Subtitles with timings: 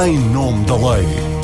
[0.00, 1.37] em nome da lei.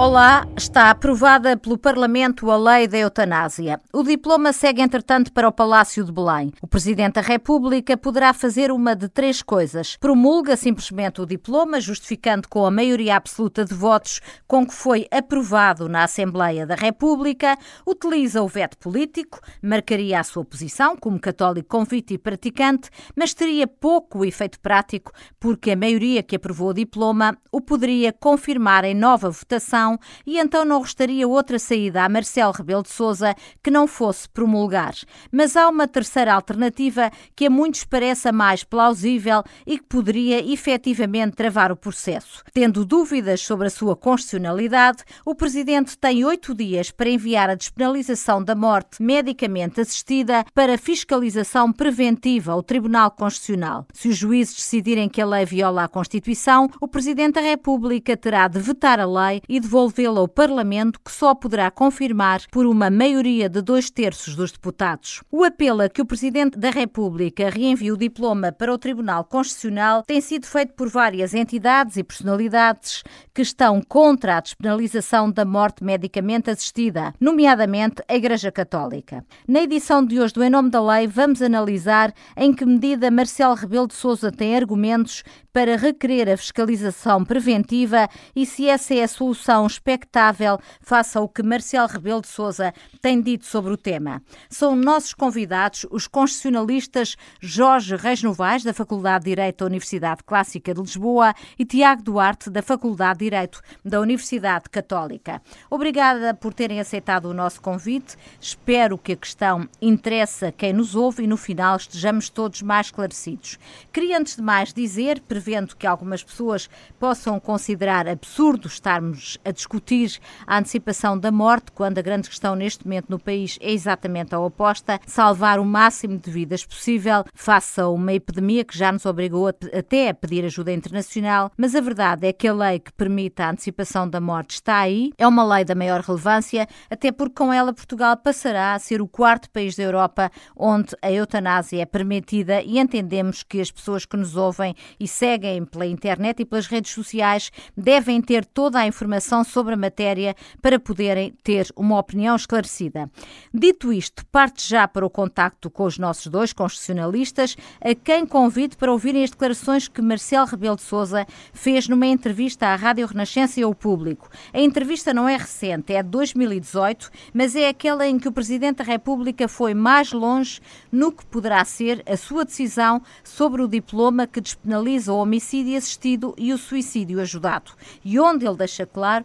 [0.00, 3.78] Olá, está aprovada pelo Parlamento a lei da eutanásia.
[3.92, 6.54] O diploma segue, entretanto, para o Palácio de Belém.
[6.62, 9.98] O Presidente da República poderá fazer uma de três coisas.
[9.98, 15.86] Promulga simplesmente o diploma, justificando com a maioria absoluta de votos com que foi aprovado
[15.86, 22.14] na Assembleia da República, utiliza o veto político, marcaria a sua posição como católico convite
[22.14, 27.60] e praticante, mas teria pouco efeito prático, porque a maioria que aprovou o diploma o
[27.60, 29.89] poderia confirmar em nova votação
[30.26, 34.94] e então não restaria outra saída a Marcelo Rebelo de Sousa que não fosse promulgar.
[35.32, 40.40] Mas há uma terceira alternativa que a muitos parece a mais plausível e que poderia
[40.52, 42.42] efetivamente travar o processo.
[42.52, 48.42] Tendo dúvidas sobre a sua constitucionalidade, o Presidente tem oito dias para enviar a despenalização
[48.42, 53.86] da morte medicamente assistida para fiscalização preventiva ao Tribunal Constitucional.
[53.92, 58.48] Se os juízes decidirem que a lei viola a Constituição, o Presidente da República terá
[58.48, 62.90] de vetar a lei e devolver devolvê-la ao Parlamento, que só poderá confirmar por uma
[62.90, 65.22] maioria de dois terços dos deputados.
[65.30, 70.02] O apelo a que o Presidente da República reenvie o diploma para o Tribunal Constitucional
[70.02, 75.84] tem sido feito por várias entidades e personalidades que estão contra a despenalização da morte
[75.84, 79.24] medicamente assistida, nomeadamente a Igreja Católica.
[79.46, 83.54] Na edição de hoje do Em Nome da Lei, vamos analisar em que medida Marcelo
[83.54, 89.08] Rebelo de Sousa tem argumentos para requerer a fiscalização preventiva e se essa é a
[89.08, 94.22] solução expectável face ao que Marcelo Rebelo de Sousa tem dito sobre o tema.
[94.48, 100.74] São nossos convidados os constitucionalistas Jorge Reis Novaes, da Faculdade de Direito da Universidade Clássica
[100.74, 105.42] de Lisboa, e Tiago Duarte, da Faculdade de Direito da Universidade Católica.
[105.68, 108.16] Obrigada por terem aceitado o nosso convite.
[108.40, 113.58] Espero que a questão interesse quem nos ouve e no final estejamos todos mais esclarecidos.
[113.92, 120.18] Queria antes de mais dizer, prevendo que algumas pessoas possam considerar absurdo estarmos a discutir
[120.46, 124.40] a antecipação da morte, quando a grande questão neste momento no país é exatamente a
[124.40, 129.48] oposta, salvar o máximo de vidas possível face a uma epidemia que já nos obrigou
[129.48, 133.42] a, até a pedir ajuda internacional, mas a verdade é que a lei que permite
[133.42, 137.52] a antecipação da morte está aí, é uma lei da maior relevância, até porque com
[137.52, 142.62] ela Portugal passará a ser o quarto país da Europa onde a eutanásia é permitida
[142.62, 146.92] e entendemos que as pessoas que nos ouvem e seguem pela internet e pelas redes
[146.92, 153.10] sociais devem ter toda a informação sobre a matéria para poderem ter uma opinião esclarecida.
[153.52, 158.76] Dito isto, parte já para o contacto com os nossos dois constitucionalistas, a quem convido
[158.76, 163.60] para ouvirem as declarações que Marcelo Rebelo de Sousa fez numa entrevista à Rádio Renascença
[163.60, 164.28] e ao público.
[164.52, 168.78] A entrevista não é recente, é de 2018, mas é aquela em que o Presidente
[168.78, 174.26] da República foi mais longe no que poderá ser a sua decisão sobre o diploma
[174.26, 177.72] que despenaliza o homicídio assistido e o suicídio ajudado,
[178.04, 179.24] e onde ele deixa claro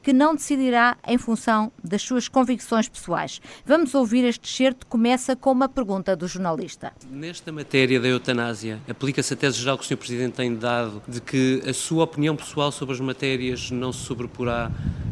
[0.03, 3.41] que não decidirá em função das suas convicções pessoais.
[3.65, 6.91] Vamos ouvir este excerto, começa com uma pergunta do jornalista.
[7.09, 9.97] Nesta matéria da eutanásia, aplica-se a tese geral que o Sr.
[9.97, 14.71] Presidente tem dado de que a sua opinião pessoal sobre as matérias não se sobreporá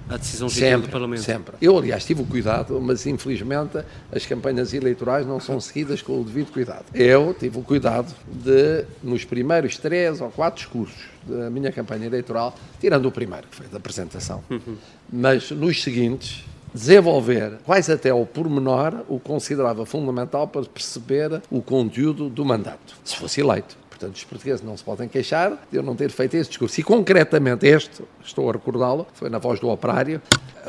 [0.10, 1.22] à decisão sempre, do Parlamento?
[1.22, 1.56] Sempre.
[1.62, 3.78] Eu, aliás, tive o cuidado, mas infelizmente
[4.12, 6.86] as campanhas eleitorais não são seguidas com o devido cuidado.
[6.94, 12.06] Eu tive o cuidado de, nos primeiros três ou quatro quatro discursos da minha campanha
[12.06, 14.78] eleitoral, tirando o primeiro, que foi da apresentação, uhum.
[15.12, 22.30] Mas nos seguintes, desenvolver, quase até ao pormenor, o considerava fundamental para perceber o conteúdo
[22.30, 23.79] do mandato, se fosse eleito.
[24.00, 26.80] Portanto, os portugueses não se podem queixar de eu não ter feito esse discurso.
[26.80, 30.22] E concretamente este, estou a recordá-lo, foi na voz do operário,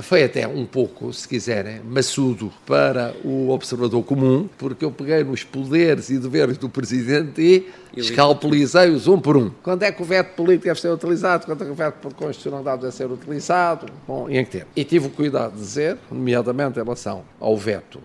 [0.03, 5.45] foi até um pouco, se quiserem, maçudo para o observador comum, porque eu peguei nos
[5.45, 9.51] poderes e deveres do Presidente e escalpelizei-os um por um.
[9.63, 11.47] Quando é que o veto político deve ser utilizado?
[11.47, 13.87] Quando é que o veto por constitucionalidade deve ser utilizado?
[14.09, 14.67] Bom, e em que tempo?
[14.75, 18.01] E tive o cuidado de dizer, nomeadamente em relação ao veto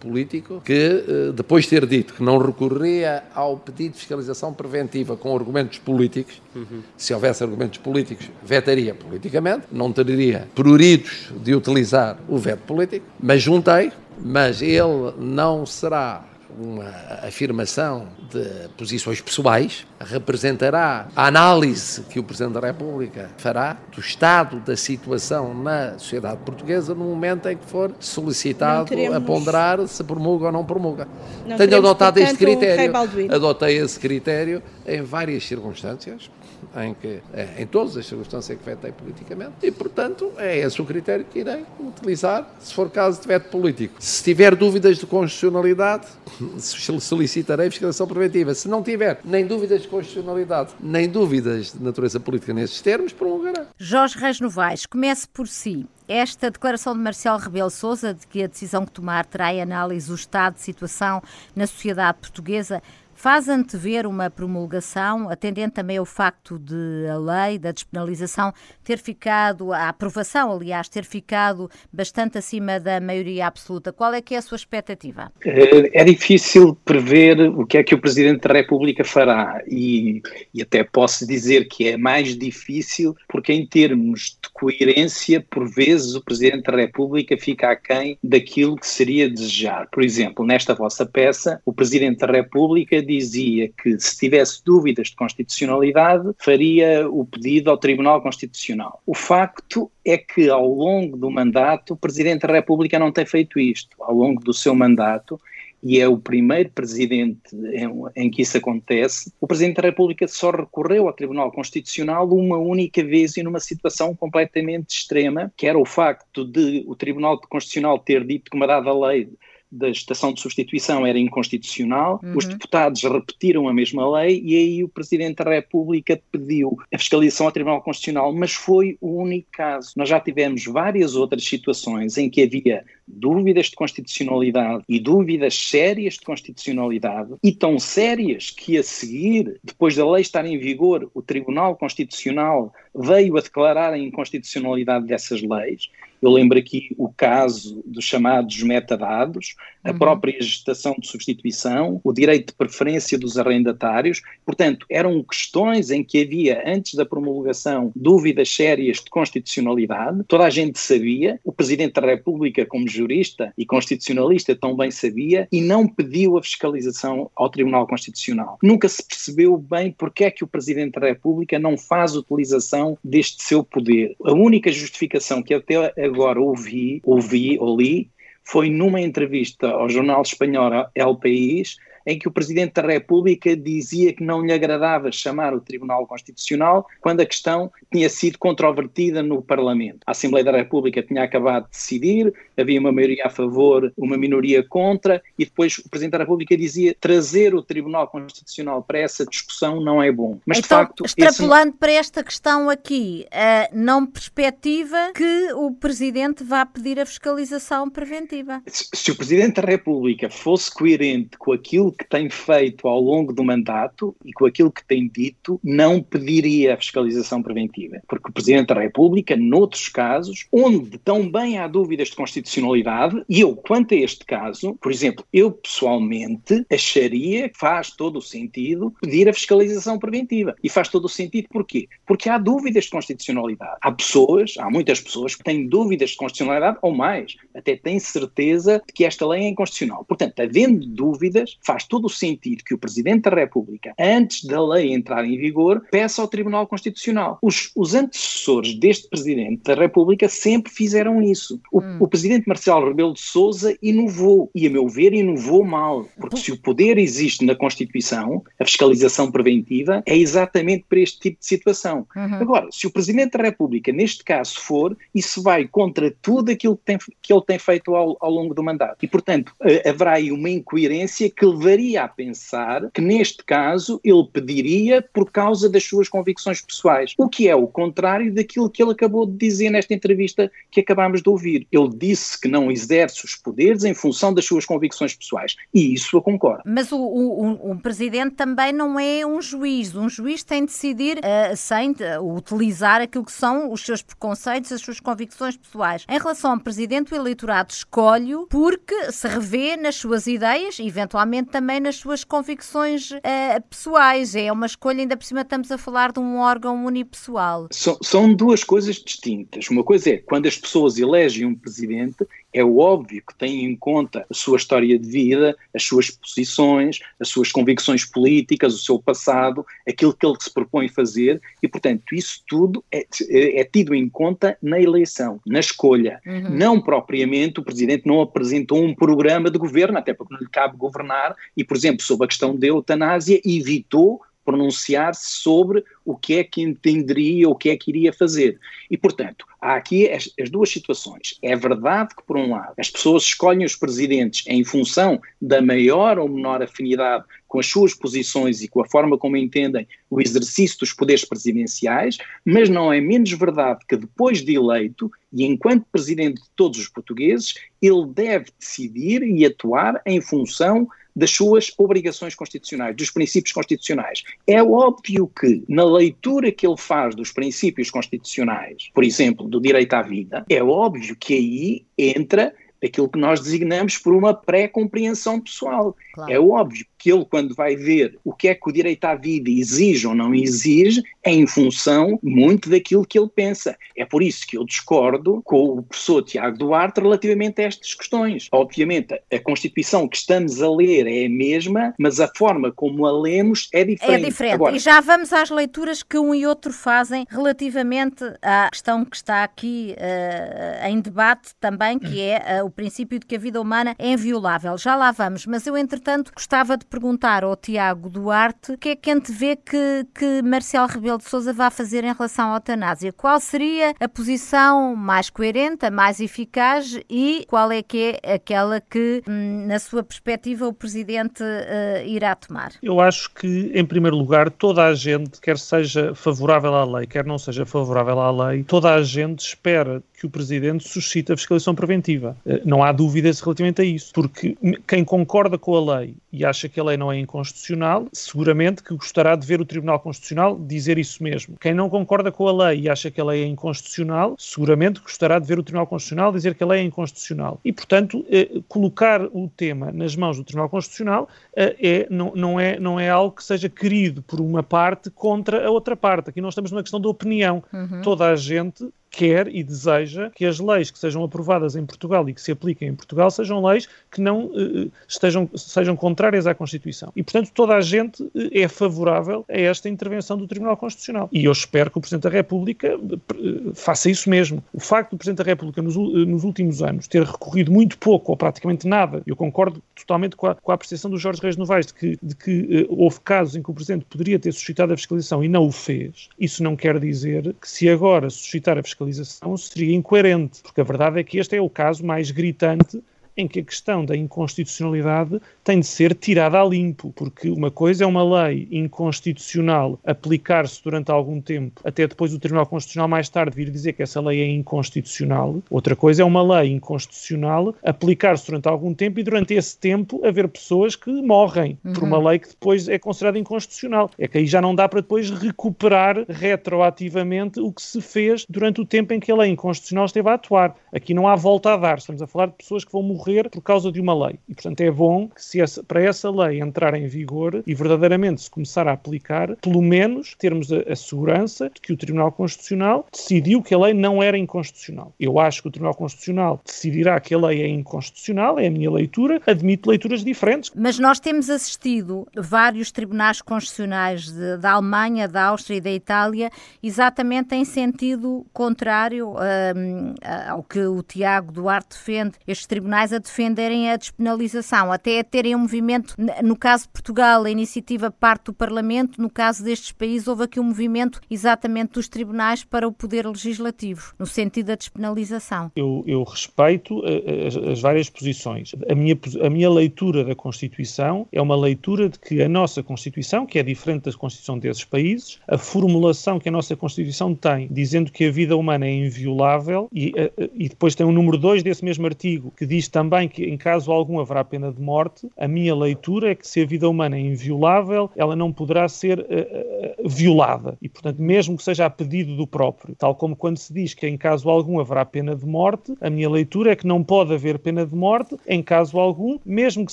[0.00, 5.16] político, que uh, depois de ter dito que não recorreria ao pedido de fiscalização preventiva
[5.16, 6.82] com argumentos políticos, uhum.
[6.96, 13.42] se houvesse argumentos políticos, vetaria politicamente, não teria pruridos de utilizar o veto político, mas
[13.42, 16.24] juntei, mas ele não será
[16.58, 16.88] uma
[17.22, 24.60] afirmação de posições pessoais, representará a análise que o Presidente da República fará do estado
[24.60, 29.16] da situação na sociedade portuguesa no momento em que for solicitado queremos...
[29.16, 31.08] a ponderar se promulga ou não promulga.
[31.46, 32.92] Não Tenho adotado este critério,
[33.30, 36.30] adotei esse critério em várias circunstâncias,
[36.76, 40.84] em que, é, em todas as circunstâncias que vetei politicamente, e, portanto, é esse o
[40.84, 43.94] critério que irei utilizar, se for caso de veto político.
[43.98, 46.06] Se tiver dúvidas de constitucionalidade,
[46.58, 48.54] solicitarei fiscalização preventiva.
[48.54, 53.66] Se não tiver nem dúvidas de constitucionalidade, nem dúvidas de natureza política nesses termos, prolongará.
[53.78, 55.86] Jorge Reis Novaes, comece por si.
[56.08, 60.10] Esta declaração de Marcelo Rebelo Sousa de que a decisão que tomar terá em análise
[60.10, 61.22] o estado de situação
[61.54, 62.82] na sociedade portuguesa
[63.22, 68.52] faz antever uma promulgação, atendendo também ao facto de a lei da despenalização
[68.82, 73.92] ter ficado, a aprovação, aliás, ter ficado bastante acima da maioria absoluta.
[73.92, 75.30] Qual é que é a sua expectativa?
[75.44, 80.20] Eh, é difícil prever o que é que o Presidente da República fará e,
[80.52, 86.16] e até posso dizer que é mais difícil porque em termos de coerência, por vezes
[86.16, 89.86] o Presidente da República fica aquém daquilo que seria desejar.
[89.92, 95.16] Por exemplo, nesta vossa peça, o Presidente da República dizia que se tivesse dúvidas de
[95.16, 99.00] constitucionalidade, faria o pedido ao Tribunal Constitucional.
[99.06, 103.58] O facto é que ao longo do mandato, o Presidente da República não tem feito
[103.58, 103.96] isto.
[104.00, 105.40] Ao longo do seu mandato,
[105.82, 110.50] e é o primeiro presidente em, em, que isso acontece, o Presidente da República só
[110.50, 115.84] recorreu ao Tribunal Constitucional uma única vez e numa situação completamente extrema, que era o
[115.84, 119.28] facto de o Tribunal Constitucional ter dito que uma dada lei
[119.72, 122.36] da estação de substituição era inconstitucional, uhum.
[122.36, 127.46] os deputados repetiram a mesma lei e aí o Presidente da República pediu a fiscalização
[127.46, 129.92] ao Tribunal Constitucional, mas foi o único caso.
[129.96, 136.14] Nós já tivemos várias outras situações em que havia dúvidas de constitucionalidade e dúvidas sérias
[136.14, 141.22] de constitucionalidade e tão sérias que a seguir, depois da lei estar em vigor, o
[141.22, 145.90] Tribunal Constitucional veio a declarar a inconstitucionalidade dessas leis
[146.22, 149.98] eu lembro aqui o caso dos chamados metadados, a uhum.
[149.98, 154.22] própria gestação de substituição, o direito de preferência dos arrendatários.
[154.46, 160.22] Portanto, eram questões em que havia, antes da promulgação, dúvidas sérias de constitucionalidade.
[160.28, 165.60] Toda a gente sabia, o Presidente da República, como jurista e constitucionalista, também sabia e
[165.60, 168.58] não pediu a fiscalização ao Tribunal Constitucional.
[168.62, 173.42] Nunca se percebeu bem porque é que o Presidente da República não faz utilização deste
[173.42, 174.14] seu poder.
[174.24, 178.10] A única justificação que até agora ouvi, ouvi ou li,
[178.44, 181.76] foi numa entrevista ao jornal espanhol El País,
[182.06, 186.86] em que o Presidente da República dizia que não lhe agradava chamar o Tribunal Constitucional
[187.00, 190.00] quando a questão tinha sido controvertida no Parlamento.
[190.06, 194.62] A Assembleia da República tinha acabado de decidir, havia uma maioria a favor, uma minoria
[194.62, 199.80] contra, e depois o Presidente da República dizia trazer o Tribunal Constitucional para essa discussão
[199.80, 200.38] não é bom.
[200.46, 201.78] Mas, então, de facto, extrapolando esse...
[201.78, 208.62] para esta questão aqui, uh, não perspectiva que o Presidente vá pedir a fiscalização preventiva?
[208.66, 213.32] Se, se o Presidente da República fosse coerente com aquilo que tem feito ao longo
[213.32, 218.00] do mandato e com aquilo que tem dito, não pediria a fiscalização preventiva.
[218.08, 223.54] Porque o Presidente da República, noutros casos, onde também há dúvidas de constitucionalidade, e eu,
[223.54, 229.28] quanto a este caso, por exemplo, eu pessoalmente acharia que faz todo o sentido pedir
[229.28, 230.54] a fiscalização preventiva.
[230.62, 231.88] E faz todo o sentido porquê?
[232.06, 233.76] Porque há dúvidas de constitucionalidade.
[233.80, 238.82] Há pessoas, há muitas pessoas que têm dúvidas de constitucionalidade, ou mais, até têm certeza
[238.86, 240.04] de que esta lei é inconstitucional.
[240.04, 244.64] Portanto, havendo dúvidas, faz faz todo o sentido que o Presidente da República, antes da
[244.64, 247.38] lei entrar em vigor, peça ao Tribunal Constitucional.
[247.42, 251.60] Os, os antecessores deste Presidente da República sempre fizeram isso.
[251.70, 251.96] O, hum.
[252.00, 256.52] o Presidente Marcelo Rebelo de Sousa inovou, e a meu ver inovou mal, porque se
[256.52, 262.06] o poder existe na Constituição, a fiscalização preventiva é exatamente para este tipo de situação.
[262.14, 262.34] Uhum.
[262.34, 266.84] Agora, se o Presidente da República, neste caso, for, isso vai contra tudo aquilo que,
[266.84, 268.98] tem, que ele tem feito ao, ao longo do mandato.
[269.02, 269.54] E, portanto,
[269.84, 275.30] haverá aí uma incoerência que levaria levaria a pensar que, neste caso, ele pediria por
[275.30, 279.36] causa das suas convicções pessoais, o que é o contrário daquilo que ele acabou de
[279.36, 281.66] dizer nesta entrevista que acabámos de ouvir.
[281.72, 286.16] Ele disse que não exerce os poderes em função das suas convicções pessoais, e isso
[286.16, 286.62] eu concordo.
[286.66, 289.94] Mas o, o, o Presidente também não é um juiz.
[289.94, 294.72] Um juiz tem de decidir uh, sem uh, utilizar aquilo que são os seus preconceitos,
[294.72, 296.04] as suas convicções pessoais.
[296.08, 301.61] Em relação ao Presidente, o eleitorado escolhe porque se revê nas suas ideias, eventualmente também
[301.62, 304.34] também nas suas convicções uh, pessoais.
[304.34, 307.68] É uma escolha, ainda por cima estamos a falar de um órgão unipessoal.
[307.70, 309.68] São, são duas coisas distintas.
[309.70, 314.26] Uma coisa é quando as pessoas elegem um presidente, é óbvio que têm em conta
[314.30, 319.64] a sua história de vida, as suas posições, as suas convicções políticas, o seu passado,
[319.88, 324.08] aquilo que ele se propõe fazer, e, portanto, isso tudo é, é, é tido em
[324.08, 326.20] conta na eleição, na escolha.
[326.26, 326.50] Uhum.
[326.50, 330.76] Não propriamente o Presidente não apresentou um programa de governo, até porque não lhe cabe
[330.76, 336.44] governar, e, por exemplo, sobre a questão da eutanásia, evitou pronunciar-se sobre o que é
[336.44, 338.58] que entenderia, o que é que iria fazer.
[338.90, 341.38] E, portanto, há aqui as, as, duas situações.
[341.40, 346.18] É verdade que, por um lado, as pessoas escolhem os presidentes em função da maior
[346.18, 350.78] ou menor afinidade com as suas posições e com a forma como entendem o exercício
[350.78, 356.42] dos poderes presidenciais, mas não é menos verdade que, depois de eleito, e enquanto presidente
[356.42, 362.96] de todos os portugueses, ele deve decidir e atuar em função das suas obrigações constitucionais,
[362.96, 364.22] dos princípios constitucionais.
[364.46, 369.92] É óbvio que, na leitura que ele faz dos princípios constitucionais, por exemplo, do direito
[369.94, 372.54] à vida, é óbvio que aí entra
[372.84, 375.96] aquilo que nós designamos por uma pré-compreensão pessoal.
[376.14, 376.32] Claro.
[376.32, 379.50] É óbvio que ele, quando vai ver o que é que o direito à vida
[379.50, 383.76] exige ou não exige, é em função muito daquilo que ele pensa.
[383.96, 388.46] É por isso que eu discordo com o professor Tiago Duarte relativamente a estas questões.
[388.52, 393.20] Obviamente, a Constituição que estamos a ler é a mesma, mas a forma como a
[393.20, 394.22] lemos é diferente.
[394.22, 394.54] É diferente.
[394.54, 399.16] Agora, e já vamos às leituras que um e outro fazem relativamente à questão que
[399.16, 403.60] está aqui uh, em debate também, que é uh, o princípio de que a vida
[403.60, 404.78] humana é inviolável.
[404.78, 408.96] Já lá vamos, mas eu, entretanto, gostava de perguntar ao Tiago Duarte o que é
[408.96, 413.10] que antevê que, que Marcelo Rebelo de Sousa vai fazer em relação à eutanásia.
[413.14, 418.78] Qual seria a posição mais coerente, a mais eficaz e qual é que é aquela
[418.78, 422.72] que, hum, na sua perspectiva, o Presidente uh, irá tomar?
[422.82, 427.24] Eu acho que, em primeiro lugar, toda a gente, quer seja favorável à lei, quer
[427.24, 431.74] não seja favorável à lei, toda a gente espera que o Presidente suscite a fiscalização
[431.74, 432.36] preventiva.
[432.44, 434.56] Eh, não há dúvidas relativamente a isso, porque
[434.86, 438.94] quem concorda com a lei e acha que a lei não é inconstitucional, seguramente que
[438.94, 441.56] gostará de ver o Tribunal Constitucional dizer isso mesmo.
[441.60, 445.38] Quem não concorda com a lei e acha que a lei é inconstitucional, seguramente gostará
[445.38, 447.60] de ver o Tribunal Constitucional dizer que a lei é inconstitucional.
[447.64, 452.60] E, portanto, eh, colocar o tema nas mãos do Tribunal Constitucional eh, é, não, não,
[452.60, 456.30] é, não é algo que seja querido por uma parte contra a outra parte.
[456.30, 457.62] Aqui nós estamos numa questão de opinião.
[457.72, 458.02] Uhum.
[458.02, 462.32] Toda a gente quer e deseja que as leis que sejam aprovadas em Portugal e
[462.32, 467.12] que se apliquem em Portugal sejam leis que não uh, estejam, sejam contrárias à Constituição.
[467.14, 471.28] E, portanto, toda a gente uh, é favorável a esta intervenção do Tribunal Constitucional.
[471.30, 474.64] E eu espero que o Presidente da República uh, faça isso mesmo.
[474.72, 478.36] O facto do Presidente da República, nos, nos, últimos anos, ter recorrido muito pouco ou
[478.36, 481.94] praticamente nada, eu concordo totalmente com a, com a apreciação do Jorge Reis Novaes de
[481.94, 485.48] que, de que houve casos em que o Presidente poderia ter suscitado a fiscalização e
[485.48, 489.94] não o fez, isso não quer dizer que se agora suscitar a fiscalização fiscalização seria
[489.96, 493.02] incoerente, porque a verdade é que este é o caso mais gritante
[493.36, 498.04] em que a questão da inconstitucionalidade tem de ser tirada a limpo, porque uma coisa
[498.04, 503.56] é uma lei inconstitucional aplicar-se durante algum tempo, até depois o Tribunal Constitucional mais tarde
[503.56, 505.62] vir dizer que essa lei é inconstitucional.
[505.70, 510.48] Outra coisa é uma lei inconstitucional aplicar-se durante algum tempo e durante esse tempo haver
[510.48, 511.92] pessoas que morrem uhum.
[511.92, 512.28] por uma uhum.
[512.28, 514.10] lei que depois é considerada inconstitucional.
[514.18, 518.80] É que aí já não dá para depois recuperar retroativamente o que se fez durante
[518.80, 520.76] o tempo em que a lei inconstitucional esteve a atuar.
[520.92, 521.98] Aqui não há volta a dar.
[521.98, 524.38] Estamos a falar de pessoas que vão morrer por causa de uma lei.
[524.48, 528.42] E, portanto, é bom que se essa, para essa lei entrar em vigor e verdadeiramente
[528.42, 533.06] se começar a aplicar, pelo menos termos a, a segurança de que o Tribunal Constitucional
[533.12, 535.12] decidiu que a lei não era inconstitucional.
[535.18, 538.90] Eu acho que o Tribunal Constitucional decidirá que a lei é inconstitucional, é a minha
[538.90, 540.72] leitura, admito leituras diferentes.
[540.74, 546.50] Mas nós temos assistido vários tribunais constitucionais de, da Alemanha, da Áustria e da Itália
[546.82, 550.14] exatamente em sentido contrário um,
[550.48, 552.32] ao que o Tiago Duarte defende.
[552.46, 557.44] Estes tribunais a defenderem a despenalização, até a terem um movimento, no caso de Portugal,
[557.44, 562.08] a iniciativa parte do Parlamento, no caso destes países, houve aqui um movimento exatamente dos
[562.08, 565.70] tribunais para o poder legislativo, no sentido da despenalização.
[565.76, 568.72] Eu, eu respeito eh, as, as, várias posições.
[568.88, 573.46] A minha, a minha leitura da Constituição é uma leitura de que a nossa Constituição,
[573.46, 578.10] que é diferente da Constituição desses países, a formulação que a nossa Constituição tem, dizendo
[578.10, 581.62] que a vida humana é inviolável, e, eh, eh, e depois tem o número 2
[581.62, 585.28] desse mesmo artigo, que diz também também que, em caso algum, haverá pena de morte.
[585.36, 589.18] A minha leitura é que se a vida humana é inviolável, ela não poderá ser
[589.18, 590.78] uh, uh, violada.
[590.80, 594.06] E, portanto, mesmo que seja a pedido do próprio, tal como quando se diz que
[594.06, 597.58] em caso algum haverá pena de morte, a minha leitura é que não pode haver
[597.58, 599.92] pena de morte em caso algum, mesmo que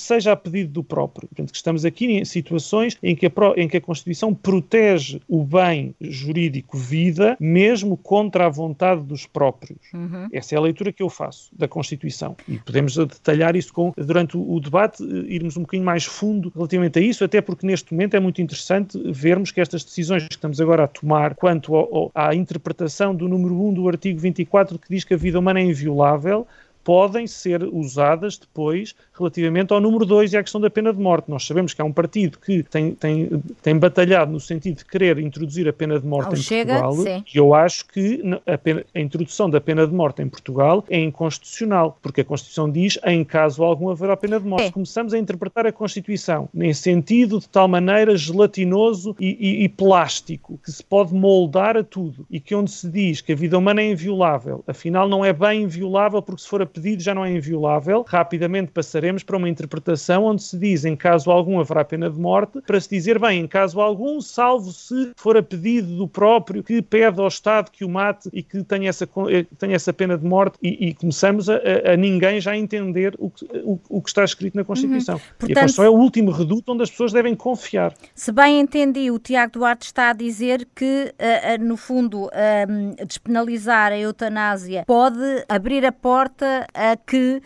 [0.00, 1.26] seja a pedido do próprio.
[1.28, 5.42] Portanto, que estamos aqui em situações em que a, em que a Constituição protege o
[5.42, 9.80] bem jurídico vida, mesmo contra a vontade dos próprios.
[9.92, 10.28] Uhum.
[10.32, 12.36] Essa é a leitura que eu faço da Constituição.
[12.46, 16.52] E podemos a detalhar isso com, durante o, debate, eh, irmos um bocadinho mais fundo
[16.54, 20.34] relativamente a isso, até porque neste momento é muito interessante vermos que estas decisões que
[20.34, 24.78] estamos agora a tomar quanto ao, ao, à interpretação do número 1 do artigo 24
[24.78, 26.46] que diz que a vida humana é inviolável,
[26.84, 31.30] podem ser usadas depois relativamente ao número 2 e à questão da pena de morte.
[31.30, 35.18] Nós sabemos que há um partido que tem, tem, tem batalhado no sentido de querer
[35.18, 37.24] introduzir a pena de morte em chega, Portugal sim.
[37.32, 40.98] e eu acho que a, pena, a, introdução da pena de morte em Portugal é
[40.98, 44.66] inconstitucional, porque a Constituição diz em caso algum haverá pena de morte.
[44.66, 44.70] É.
[44.70, 50.58] Começamos a interpretar a Constituição em sentido de tal maneira gelatinoso e, e, e plástico
[50.64, 53.80] que se pode moldar a tudo e que onde se diz que a vida humana
[53.82, 57.32] é inviolável, afinal não é bem inviolável porque se for a pedido já não é
[57.32, 62.18] inviolável, rapidamente passaremos para uma interpretação onde se diz em caso algum haverá pena de
[62.18, 66.62] morte, para se dizer bem, em caso algum, salvo se for a pedido do próprio
[66.62, 70.16] que pede ao Estado que o mate e que tenha essa, eh, tenha essa pena
[70.16, 71.60] de morte e, e começamos a,
[71.92, 75.16] a, ninguém já entender o que, o, o que está escrito na Constituição.
[75.16, 75.20] Uhum.
[75.38, 77.94] Portanto, e a Constituição é o último reduto onde as pessoas devem confiar.
[78.14, 83.06] Se bem entendi, o Tiago Duarte está a dizer que, uh, uh, no fundo, uh,
[83.06, 87.40] despenalizar a eutanásia pode abrir a porta a que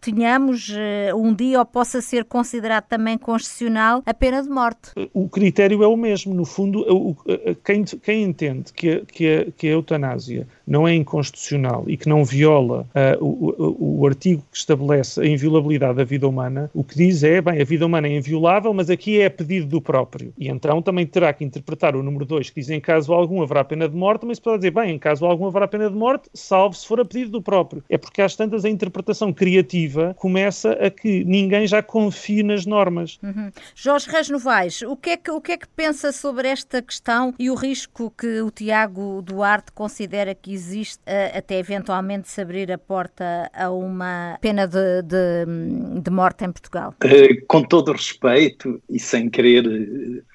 [0.00, 0.72] tenhamos
[1.12, 4.92] um dia ou possa ser considerado também constitucional a pena de morte.
[5.12, 6.32] O critério é o mesmo.
[6.34, 7.16] No fundo,
[7.64, 12.86] quem, quem entende que que, que a eutanásia não é inconstitucional e que não viola
[12.94, 17.22] uh, o, o, o, artigo que estabelece a inviolabilidade da vida humana, o que diz
[17.22, 20.32] é, bem, a vida humana é inviolável, mas aqui é a pedido do próprio.
[20.38, 23.64] E então também terá que interpretar o número 2, que diz em caso algum haverá
[23.64, 26.74] pena de morte, mas pode dizer, bem, em caso algum haverá pena de morte, salvo
[26.74, 27.82] se for a pedido do próprio.
[27.88, 33.18] É porque às tantas a interpretação criativa começa a que ninguém já confie nas normas.
[33.22, 33.50] Uhum.
[33.74, 37.34] Jorge Reis Novaes, o que, é que, o que é que pensa sobre esta questão
[37.38, 41.02] e o risco que o Tiago Duarte considera que existe
[41.36, 46.94] até eventualmente se abrir a porta a uma pena de, de, de morte em Portugal?
[47.04, 49.64] Uh, com todo respeito e sem querer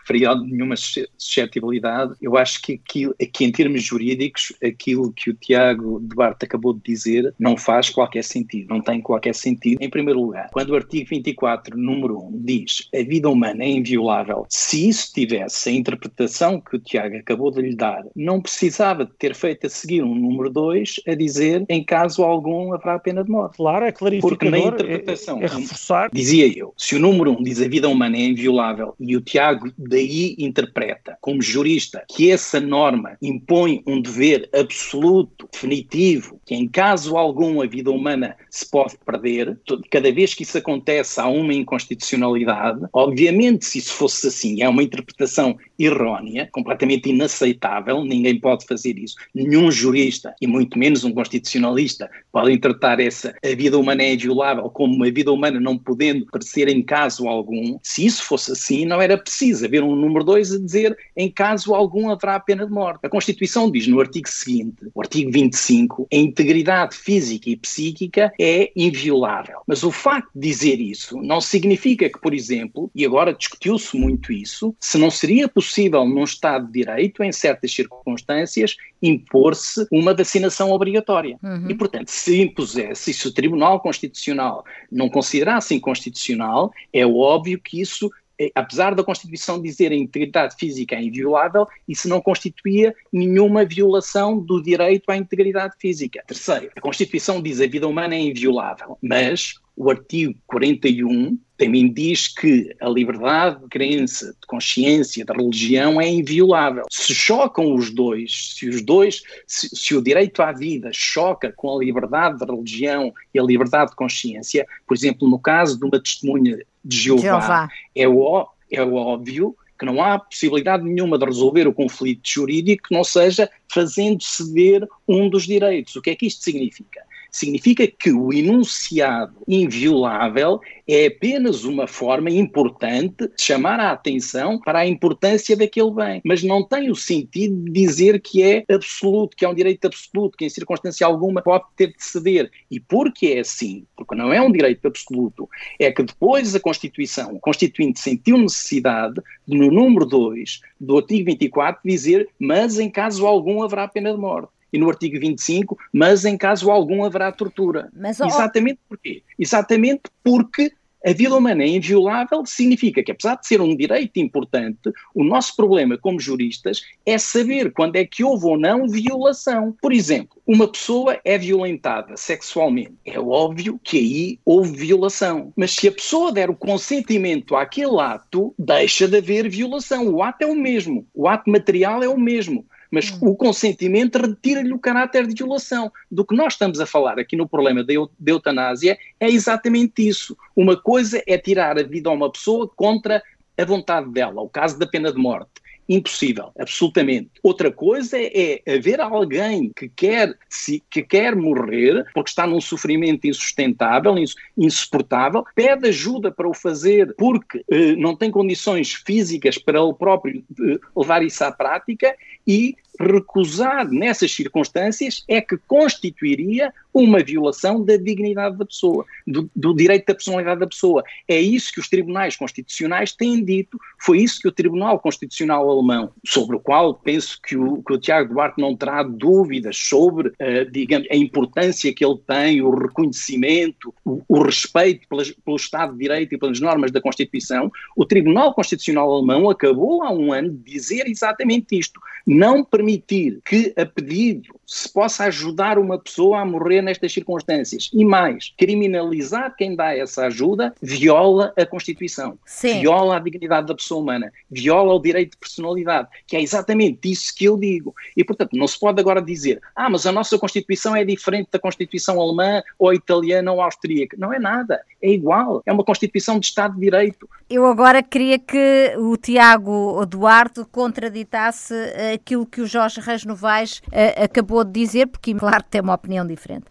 [0.09, 5.99] ferir nenhuma suscetibilidade, eu acho que aqui, aqui em termos jurídicos, aquilo que o Tiago
[5.99, 9.77] Duarte acabou de dizer não faz qualquer sentido, não tem qualquer sentido.
[9.79, 14.47] Em primeiro lugar, quando o artigo 24, número 1, diz a vida humana é inviolável,
[14.49, 19.11] se isso tivesse a interpretação que o Tiago acabou de lhe dar, não precisava de
[19.13, 23.29] ter feito a seguir um número 2 a dizer em caso algum haverá pena de
[23.29, 23.57] morte.
[23.57, 24.37] Claro, é clarificador.
[24.37, 26.09] Porque na interpretação, é, é reforçar.
[26.11, 29.71] dizia eu, se o número 1 diz a vida humana é inviolável e o Tiago
[29.99, 37.17] daí interpreta, como jurista, que essa norma impõe um dever absoluto, definitivo, que em caso
[37.17, 39.59] algum a vida humana se pode perder,
[39.91, 44.83] cada vez que isso acontece há uma inconstitucionalidade, obviamente se isso fosse assim, é uma
[44.83, 52.09] interpretação errónea, completamente inaceitável, ninguém pode fazer isso, nenhum jurista e muito menos um constitucionalista
[52.31, 56.67] pode interpretar essa a vida humana é inviolável como uma vida humana não podendo parecer
[56.67, 60.59] em caso algum, se isso fosse assim não era preciso haver um número 2 a
[60.59, 62.99] dizer em caso algum haverá a pena de morte.
[63.03, 68.71] A Constituição diz no artigo seguinte, o artigo 25, a integridade física e psíquica é
[68.75, 69.61] inviolável.
[69.65, 74.33] Mas o facto de dizer isso não significa que, por exemplo, e agora discutiu-se muito
[74.33, 75.68] isso, se não seria possível
[76.05, 81.37] num Estado de Direito, em certas circunstâncias, impor-se uma vacinação obrigatória.
[81.41, 81.69] Uhum.
[81.69, 87.81] E, portanto, se impusesse, e se o Tribunal Constitucional não considerasse inconstitucional, é óbvio que
[87.81, 93.65] isso é, apesar da Constituição dizer a integridade física é inviolável, isso não constituía nenhuma
[93.65, 96.23] violação do direito à integridade física.
[96.25, 102.29] Terceiro, a Constituição diz a vida humana é inviolável, mas o artigo 41 também diz
[102.29, 106.85] que a liberdade de crença, de consciência, de religião é inviolável.
[106.89, 111.75] Se chocam os dois, se os dois, se, se, o direito à vida choca com
[111.75, 116.01] a liberdade de religião e a liberdade de consciência, por exemplo, no caso de uma
[116.01, 117.69] testemunha de Jeová, Jeová.
[117.93, 122.95] É, ó, é óbvio que não há possibilidade nenhuma de resolver o conflito jurídico que
[122.95, 125.95] não seja fazendo ceder um dos direitos.
[125.97, 127.01] O que é que isto significa?
[127.31, 134.79] Significa que o enunciado inviolável é apenas uma forma importante de chamar a atenção para
[134.79, 139.45] a importância daquele bem, mas não tem o sentido de dizer que é absoluto, que
[139.45, 142.49] é um direito absoluto, que em circunstância alguma pode ter de ceder.
[142.71, 145.47] E porque é assim, porque não é um direito absoluto,
[145.79, 151.25] é que depois a Constituição, o Constituinte sentiu necessidade de, no número 2 do artigo
[151.25, 156.25] 24, dizer, mas em caso algum haverá pena de morte e no artigo 25, mas
[156.25, 157.89] em caso algum haverá tortura.
[157.95, 159.23] Mas, Exatamente porquê?
[159.37, 160.71] Exatamente porque
[161.05, 165.55] a vida humana é inviolável significa que, apesar de ser um direito importante, o nosso
[165.55, 169.73] problema como juristas é saber quando é que houve ou não violação.
[169.81, 172.95] Por exemplo, uma pessoa é violentada sexualmente.
[173.05, 175.53] É óbvio que aí houve violação.
[175.55, 180.09] Mas se a pessoa der o consentimento àquele ato, deixa de haver violação.
[180.09, 181.07] O ato é o mesmo.
[181.13, 183.29] O ato material é o mesmo mas hum.
[183.29, 185.91] o consentimento retira-lhe o caráter de violação.
[186.09, 187.93] Do que nós estamos a falar aqui no problema da
[188.25, 190.37] eutanásia é exatamente isso.
[190.55, 193.21] Uma coisa é tirar a vida a uma pessoa contra
[193.57, 195.49] a vontade dela, o caso da pena de morte.
[195.89, 197.31] Impossível, absolutamente.
[197.41, 203.25] Outra coisa é, haver alguém que quer, se, que quer morrer porque está num sofrimento
[203.25, 204.13] insustentável,
[204.55, 210.43] insuportável, pede ajuda para o fazer porque eh, não tem condições físicas para ele próprio
[210.61, 217.95] eh, levar isso à prática e recusar nessas circunstâncias é que constituiria uma violação da
[217.95, 221.03] dignidade da pessoa, do, do, direito da personalidade da pessoa.
[221.27, 226.11] É isso que os tribunais constitucionais têm dito, foi isso que o Tribunal Constitucional Alemão,
[226.25, 230.69] sobre o qual penso que o, que o Tiago Duarte não terá dúvidas sobre, uh,
[230.71, 235.99] digamos, a importância que ele tem, o reconhecimento, o, o respeito pelas, pelo Estado de
[235.99, 240.71] Direito e pelas normas da Constituição, o Tribunal Constitucional Alemão acabou há um ano de
[240.71, 241.99] dizer exatamente isto.
[242.25, 247.89] Não permitir que, a pedido, se possa ajudar uma pessoa a morrer nestas circunstâncias.
[247.93, 252.81] E mais, criminalizar quem dá essa ajuda viola a Constituição, Sim.
[252.81, 257.35] viola a dignidade da pessoa humana, viola o direito de personalidade, que é exatamente isso
[257.35, 257.93] que eu digo.
[258.15, 261.59] E, portanto, não se pode agora dizer, ah, mas a nossa Constituição é diferente da
[261.59, 264.15] Constituição alemã ou italiana ou austríaca.
[264.19, 267.29] Não é nada, é igual, é uma Constituição de Estado de Direito.
[267.49, 271.73] Eu agora queria que o Tiago Duarte contraditasse
[272.13, 276.25] aquilo que o Jorge Reis Novaes uh, acabou de dizer, porque, claro, tem uma opinião
[276.25, 276.65] diferente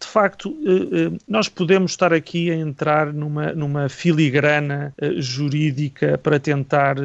[0.00, 6.16] de facto, eh, eh, nós podemos estar aqui a entrar numa, numa filigrana eh, jurídica
[6.16, 6.96] para tentar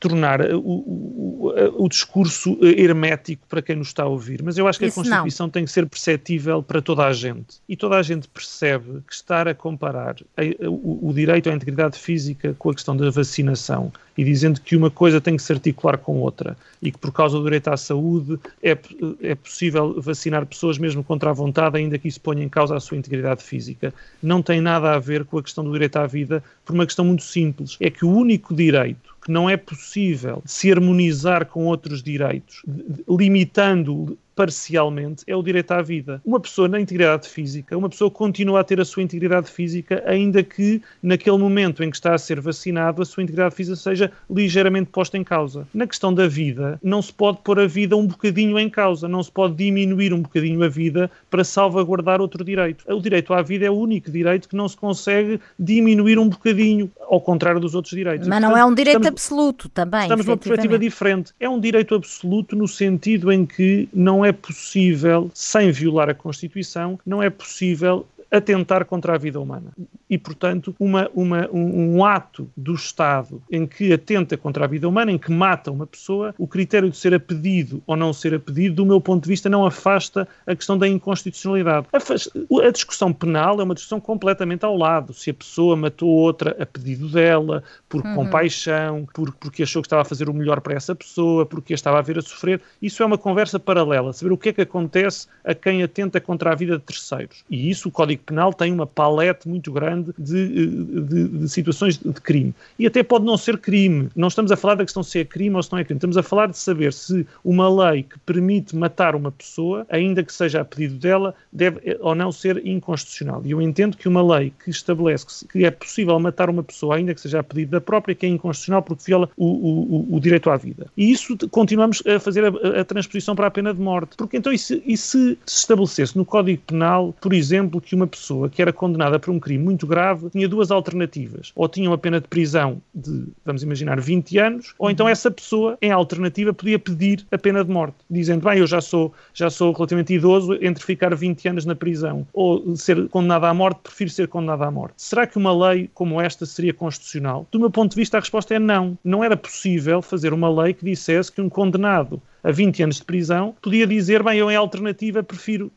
[0.00, 1.52] tornar o, o,
[1.84, 5.02] o, discurso hermético para quem nos está a ouvir, mas eu acho que Isso a
[5.02, 5.50] Constituição não.
[5.50, 7.58] tem que ser perceptível para toda a gente.
[7.68, 10.16] E toda a gente percebe que estar a comparar
[10.62, 14.90] o, o direito à integridade física com a questão da vacinação e dizendo que uma
[14.90, 18.38] coisa tem que se articular com outra e que por causa do direito à saúde
[18.62, 18.76] é,
[19.22, 22.80] é possível vacinar pessoas mesmo contra a vontade, ainda que isso ponha em causa a
[22.80, 23.92] sua integridade física.
[24.22, 27.04] Não tem nada a ver com a questão do direito à vida, por uma questão
[27.04, 27.76] muito simples.
[27.80, 32.62] É que o único direito que não é possível se harmonizar com outros direitos,
[33.08, 36.20] limitando parcialmente é o direito à vida.
[36.24, 40.42] Uma pessoa na integridade física, uma pessoa continua a ter a sua integridade física, ainda
[40.42, 44.90] que naquele momento em que está a ser vacinado, a sua integridade física seja ligeiramente
[44.90, 45.66] posta em causa.
[45.72, 49.22] Na questão da vida, não se pode pôr a vida um bocadinho em causa, não
[49.22, 52.84] se pode diminuir um bocadinho a vida para salvaguardar outro direito.
[52.92, 56.90] O direito à vida é o único direito que não se consegue diminuir um bocadinho,
[57.08, 58.28] ao contrário dos outros direitos.
[58.28, 60.02] Mas não é um direito absoluto também.
[60.02, 61.32] Estamos numa perspectiva diferente.
[61.40, 67.00] É um direito absoluto no sentido em que não é possível, sem violar a Constituição,
[67.04, 68.06] não é possível
[68.38, 69.72] atentar contra a vida humana.
[70.08, 74.88] E, portanto, uma, uma, um, um, ato do Estado em que atenta contra a vida
[74.88, 78.34] humana, em que mata uma pessoa, o critério de ser a pedido ou não ser
[78.34, 81.86] a pedido, do meu ponto de vista, não afasta a questão da inconstitucionalidade.
[81.92, 85.12] A, a discussão penal é uma discussão completamente ao lado.
[85.12, 88.14] Se a pessoa matou outra a pedido dela, por uhum.
[88.14, 91.76] compaixão, por, porque achou que estava a fazer o melhor para essa pessoa, porque a
[91.76, 94.12] estava a ver a sofrer, isso é uma conversa paralela.
[94.12, 97.44] Saber o que é que acontece a quem atenta contra a vida de terceiros.
[97.50, 101.96] E isso o Código Código Penal tem uma palete muito grande de, de, de, situações
[101.96, 102.52] de crime.
[102.78, 104.08] E até pode não ser crime.
[104.14, 105.98] Não estamos a falar da questão se é crime ou se não é crime.
[105.98, 110.32] Estamos a falar de saber se uma lei que permite matar uma pessoa, ainda que
[110.32, 113.42] seja a pedido dela, deve eh, ou não ser inconstitucional.
[113.44, 117.14] E eu entendo que uma lei que estabelece que é possível matar uma pessoa, ainda
[117.14, 120.50] que seja a pedido da própria, que é inconstitucional porque viola o, o, o direito
[120.50, 120.86] à vida.
[120.96, 124.16] E isso continuamos a fazer a, a, transposição para a pena de morte.
[124.16, 128.08] Porque então, e se, e se estabelecesse no Código Penal, por exemplo, que uma uma
[128.08, 131.52] pessoa que era condenada por um crime muito grave tinha duas alternativas.
[131.54, 135.76] Ou tinha uma pena de prisão de, vamos imaginar, 20 anos, ou então essa pessoa,
[135.82, 139.72] em alternativa, podia pedir a pena de morte, dizendo, bem, eu já sou, já sou
[139.72, 144.28] relativamente idoso, entre ficar 20 anos na prisão ou ser condenado à morte, prefiro ser
[144.28, 144.94] condenado à morte.
[144.96, 147.46] Será que uma lei como esta seria constitucional?
[147.50, 148.96] Do meu ponto de vista, a resposta é não.
[149.02, 153.04] Não era possível fazer uma lei que dissesse que um condenado a 20 anos de
[153.04, 155.72] prisão, podia dizer, bem, eu em alternativa prefiro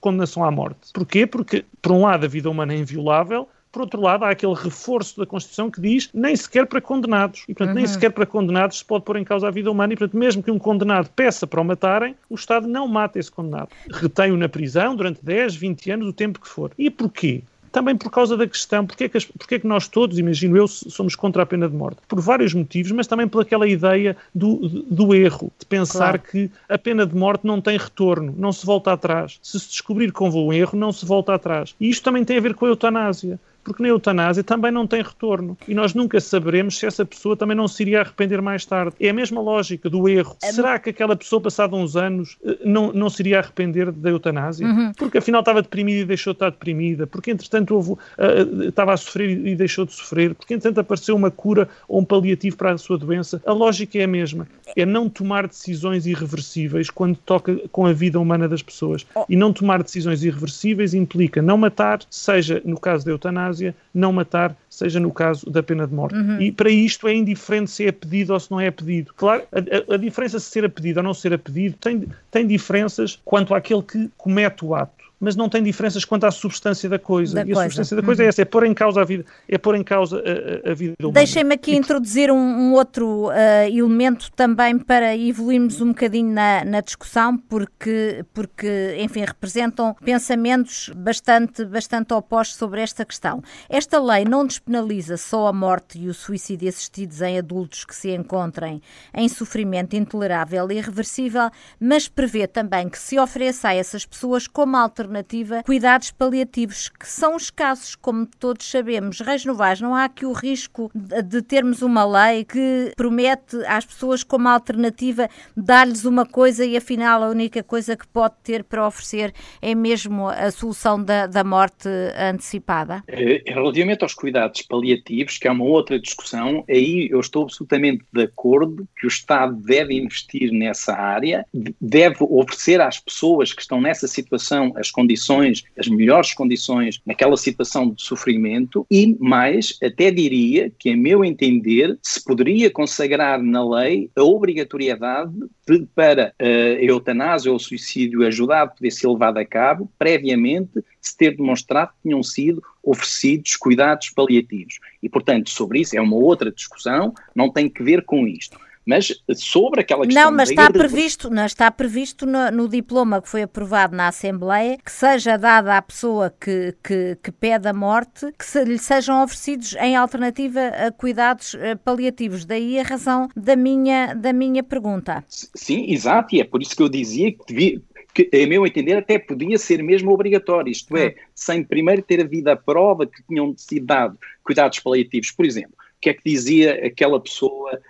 [0.00, 0.92] condenação à morte.
[0.92, 1.26] Porquê?
[1.26, 5.20] Porque, por um lado, a vida humana é inviolável, por outro lado, há aquele reforço
[5.20, 7.42] da Constituição que diz nem sequer para condenados.
[7.42, 7.74] E, portanto, uhum.
[7.74, 9.92] nem sequer para condenados se pode pôr em causa a vida humana.
[9.92, 13.30] E, portanto, mesmo que um condenado peça para o matarem, o Estado não mata esse
[13.30, 13.68] condenado.
[13.92, 16.72] Retém-o na prisão durante 10, 20 anos, o tempo que for.
[16.78, 17.42] E porquê?
[17.72, 20.66] Também por causa da questão, porque é, que, porque é que nós todos, imagino eu,
[20.68, 21.98] somos contra a pena de morte?
[22.08, 26.22] Por vários motivos, mas também pelaquela ideia do, do erro, de pensar claro.
[26.30, 29.38] que a pena de morte não tem retorno, não se volta atrás.
[29.42, 31.74] Se se descobrir que houve um erro, não se volta atrás.
[31.80, 35.02] E isto também tem a ver com a eutanásia porque na eutanásia também não tem
[35.02, 35.58] retorno.
[35.66, 38.94] E nós nunca saberemos se essa pessoa também não se iria arrepender mais tarde.
[39.00, 40.36] É a mesma lógica do erro.
[40.40, 44.10] É Será que aquela pessoa, passado uns anos, eh, não, não se iria arrepender da
[44.10, 44.64] eutanásia?
[44.64, 44.92] Uhum.
[44.96, 48.96] Porque afinal estava deprimida e deixou de estar deprimida, porque entretanto houve, uh, estava a
[48.96, 52.78] sofrer e deixou de sofrer, porque entretanto apareceu uma cura ou um paliativo para a
[52.78, 53.42] sua doença.
[53.44, 54.46] A lógica é a mesma.
[54.76, 59.04] É não tomar decisões irreversíveis quando toca com a vida humana das pessoas.
[59.12, 59.24] Oh.
[59.28, 63.55] E não tomar decisões irreversíveis implica não matar, seja no caso da eutanásia,
[63.92, 66.16] não matar, seja no caso da pena de morte.
[66.16, 66.40] Uhum.
[66.40, 69.12] E para isto é indiferente se é pedido ou se não é pedido.
[69.16, 72.06] Claro, a, a, a diferença se ser a pedido ou não ser a pedido tem,
[72.30, 76.88] tem diferenças quanto àquele que comete o ato mas não tem diferenças quanto à substância
[76.88, 77.36] da coisa.
[77.36, 77.60] Da e coisa.
[77.60, 78.26] a substância da coisa uhum.
[78.26, 80.94] é essa, é pôr em causa a vida, é pôr em causa a, a vida
[81.00, 81.14] humana.
[81.14, 83.32] Deixem-me aqui e, introduzir um, um outro uh,
[83.68, 91.64] elemento também para evoluirmos um bocadinho na, na, discussão, porque, porque, enfim, representam pensamentos bastante,
[91.64, 93.42] bastante opostos sobre esta questão.
[93.68, 98.10] Esta lei não despenaliza só a morte e o suicídio assistidos em adultos que se
[98.10, 98.82] encontrem
[99.14, 101.50] em sofrimento intolerável e irreversível,
[101.80, 107.08] mas prevê também que se ofereça a essas pessoas como alternativa alternativa cuidados paliativos, que
[107.08, 109.20] são escassos, como todos sabemos.
[109.20, 114.22] Reis Novais, não há aqui o risco de termos uma lei que promete às pessoas
[114.22, 119.32] como alternativa dar-lhes uma coisa e afinal a única coisa que pode ter para oferecer
[119.62, 121.88] é mesmo a solução da, da morte
[122.18, 123.02] antecipada?
[123.06, 128.22] É, relativamente aos cuidados paliativos, que é uma outra discussão, aí eu estou absolutamente de
[128.22, 131.46] acordo que o Estado deve investir nessa área,
[131.80, 137.90] deve oferecer às pessoas que estão nessa situação as condições, as melhores condições naquela situação
[137.90, 144.10] de sofrimento e mais, até diria que, a meu entender, se poderia consagrar na lei
[144.16, 145.34] a obrigatoriedade
[145.68, 146.46] de, para a
[146.82, 152.08] eutanásia ou o suicídio ajudado poder ser levado a cabo, previamente se ter demonstrado que
[152.08, 154.78] tinham sido oferecidos cuidados paliativos.
[155.02, 158.58] E, portanto, sobre isso é uma outra discussão, não tem que ver com isto.
[158.86, 160.26] Mas sobre aquela questão.
[160.26, 164.78] Não, mas está previsto, não, está previsto no, no, diploma que foi aprovado na Assembleia
[164.78, 169.24] que seja dada à pessoa que, que, que pede a morte que se, lhe sejam
[169.24, 172.44] oferecidos em alternativa a cuidados eh, paliativos.
[172.44, 175.24] Daí a razão da minha, da minha pergunta.
[175.28, 177.82] Sim, exato, e é por isso que eu dizia que devia,
[178.14, 181.22] que, a meu entender, até podia ser mesmo obrigatório, isto é, ah.
[181.34, 185.32] sem primeiro ter havido a prova que tinham sido dados cuidados paliativos.
[185.32, 187.80] Por exemplo, o que é que dizia aquela pessoa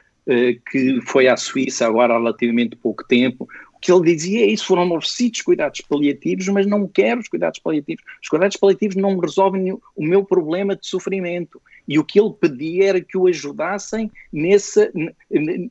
[0.70, 4.66] que foi à Suíça agora há relativamente pouco tempo, o que ele dizia é isso,
[4.66, 8.02] foram oferecidos cuidados paliativos, mas não quero os cuidados paliativos.
[8.22, 11.60] Os cuidados paliativos não resolvem o meu problema de sofrimento.
[11.86, 14.90] E o que ele pedia era que o ajudassem nessa,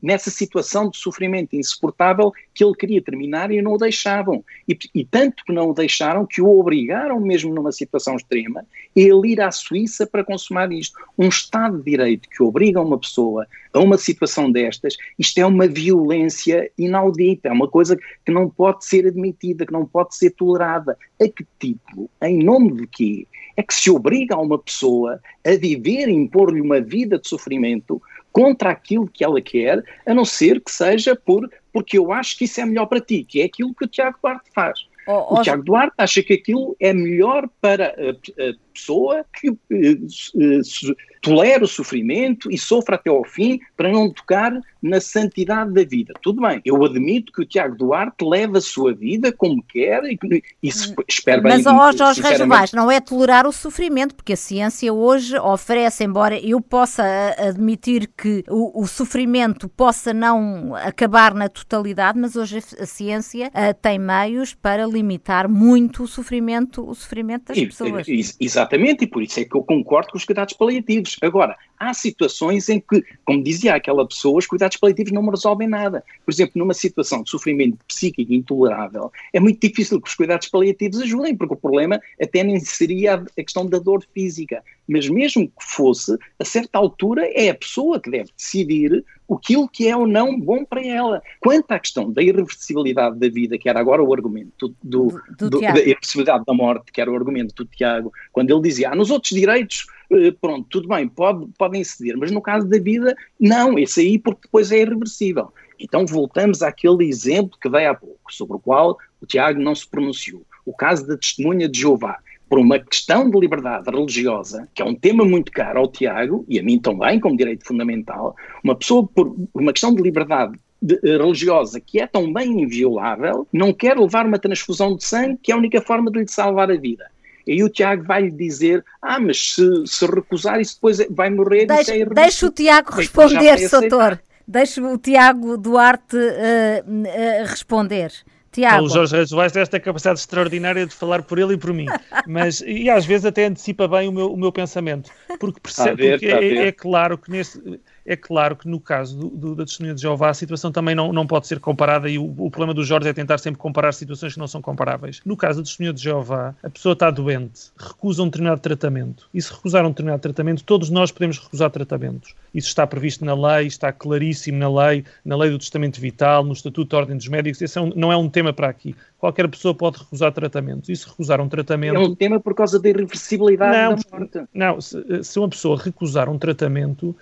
[0.02, 4.44] nessa situação de sofrimento insuportável que ele queria terminar e não o deixavam.
[4.68, 9.32] E, e tanto que não o deixaram que o obrigaram, mesmo numa situação extrema, ele
[9.32, 10.98] ir à Suíça para consumar isto.
[11.18, 15.68] Um Estado de Direito que obriga uma pessoa a uma situação destas, isto é uma
[15.68, 20.96] violência inaudita, é uma coisa que não pode ser admitida, que não pode ser tolerada.
[21.20, 22.08] A que título?
[22.22, 23.26] Em nome de quê?
[23.56, 28.00] é que se obriga a uma pessoa a viver e impor-lhe uma vida de sofrimento
[28.32, 32.44] contra aquilo que ela quer, a não ser que seja por porque eu acho que
[32.44, 34.86] isso é melhor para ti, que é aquilo que o Tiago Duarte faz.
[35.06, 39.50] Oh, oh, o Tiago Duarte acha que aquilo é melhor para a, a pessoa que
[39.50, 45.72] uh, uh, tolera o sofrimento e sofre até ao fim para não tocar na santidade
[45.72, 46.14] da vida.
[46.22, 50.18] Tudo bem, eu admito que o Tiago Duarte leva a sua vida como quer e,
[50.62, 51.52] e se, espero bem...
[51.54, 56.38] Mas, ó Jorge Reis não é tolerar o sofrimento, porque a ciência hoje oferece, embora
[56.38, 57.02] eu possa
[57.38, 63.74] admitir que o, o sofrimento possa não acabar na totalidade, mas hoje a ciência uh,
[63.80, 68.06] tem meios para limitar muito o sofrimento, o sofrimento das e, pessoas.
[68.38, 71.16] exatamente Exatamente, e por isso é que eu concordo com os cuidados paliativos.
[71.22, 75.68] Agora, há situações em que, como dizia aquela pessoa, os cuidados paliativos não me resolvem
[75.68, 76.04] nada.
[76.24, 81.00] Por exemplo, numa situação de sofrimento psíquico intolerável, é muito difícil que os cuidados paliativos
[81.00, 84.62] ajudem, porque o problema até nem seria a questão da dor física.
[84.88, 89.88] Mas mesmo que fosse, a certa altura é a pessoa que deve decidir aquilo que
[89.88, 91.22] é ou não bom para ela.
[91.40, 95.60] Quanto à questão da irreversibilidade da vida, que era agora o argumento do, do, do,
[95.60, 99.10] da irreversibilidade da morte, que era o argumento do Tiago, quando ele dizia, ah, nos
[99.10, 103.78] outros direitos, eh, pronto, tudo bem, pode, podem ceder, mas no caso da vida, não,
[103.78, 105.52] esse aí porque depois é irreversível.
[105.78, 109.88] Então voltamos àquele exemplo que dei há pouco, sobre o qual o Tiago não se
[109.88, 110.42] pronunciou.
[110.64, 114.94] O caso da testemunha de Jeová por uma questão de liberdade religiosa, que é um
[114.94, 119.34] tema muito caro ao Tiago e a mim também, como direito fundamental, uma pessoa por
[119.52, 124.26] uma questão de liberdade de, eh, religiosa que é tão bem inviolável, não quer levar
[124.26, 127.10] uma transfusão de sangue, que é a única forma de lhe salvar a vida.
[127.46, 131.66] E aí o Tiago vai-lhe dizer, ah, mas se, se recusar isso depois vai morrer.
[131.66, 134.18] Deixa, é deixa o Tiago responder, Soutor.
[134.48, 138.12] Deixa o Tiago Duarte uh, uh, responder.
[138.56, 138.86] Tiago.
[138.86, 141.86] O Jorge Reis Vaz tem esta capacidade extraordinária de falar por ele e por mim,
[142.26, 146.18] mas e às vezes até antecipa bem o meu, o meu pensamento, porque, percebe, ver,
[146.18, 147.60] porque é, é, claro que nesse
[148.06, 151.12] é claro que no caso do, do, da testemunha de Jeová a situação também não,
[151.12, 154.34] não pode ser comparada e o, o, problema do Jorge é tentar sempre comparar situações
[154.34, 155.20] que não são comparáveis.
[155.24, 159.28] No caso da testemunha de Jeová, a pessoa está doente, recusa um determinado tratamento.
[159.34, 162.34] E se recusar um determinado tratamento, todos nós podemos recusar tratamentos.
[162.54, 166.52] Isso está previsto na lei, está claríssimo na lei, na lei do testamento vital, no
[166.52, 167.60] Estatuto da Ordem dos Médicos.
[167.60, 168.94] Esse é um, não é um tema para aqui.
[169.18, 170.92] Qualquer pessoa pode recusar tratamento.
[170.92, 171.96] E se recusar um tratamento.
[171.96, 174.50] É um tema por causa da irreversibilidade não, da morte.
[174.54, 177.16] Não, se, se uma pessoa recusar um tratamento,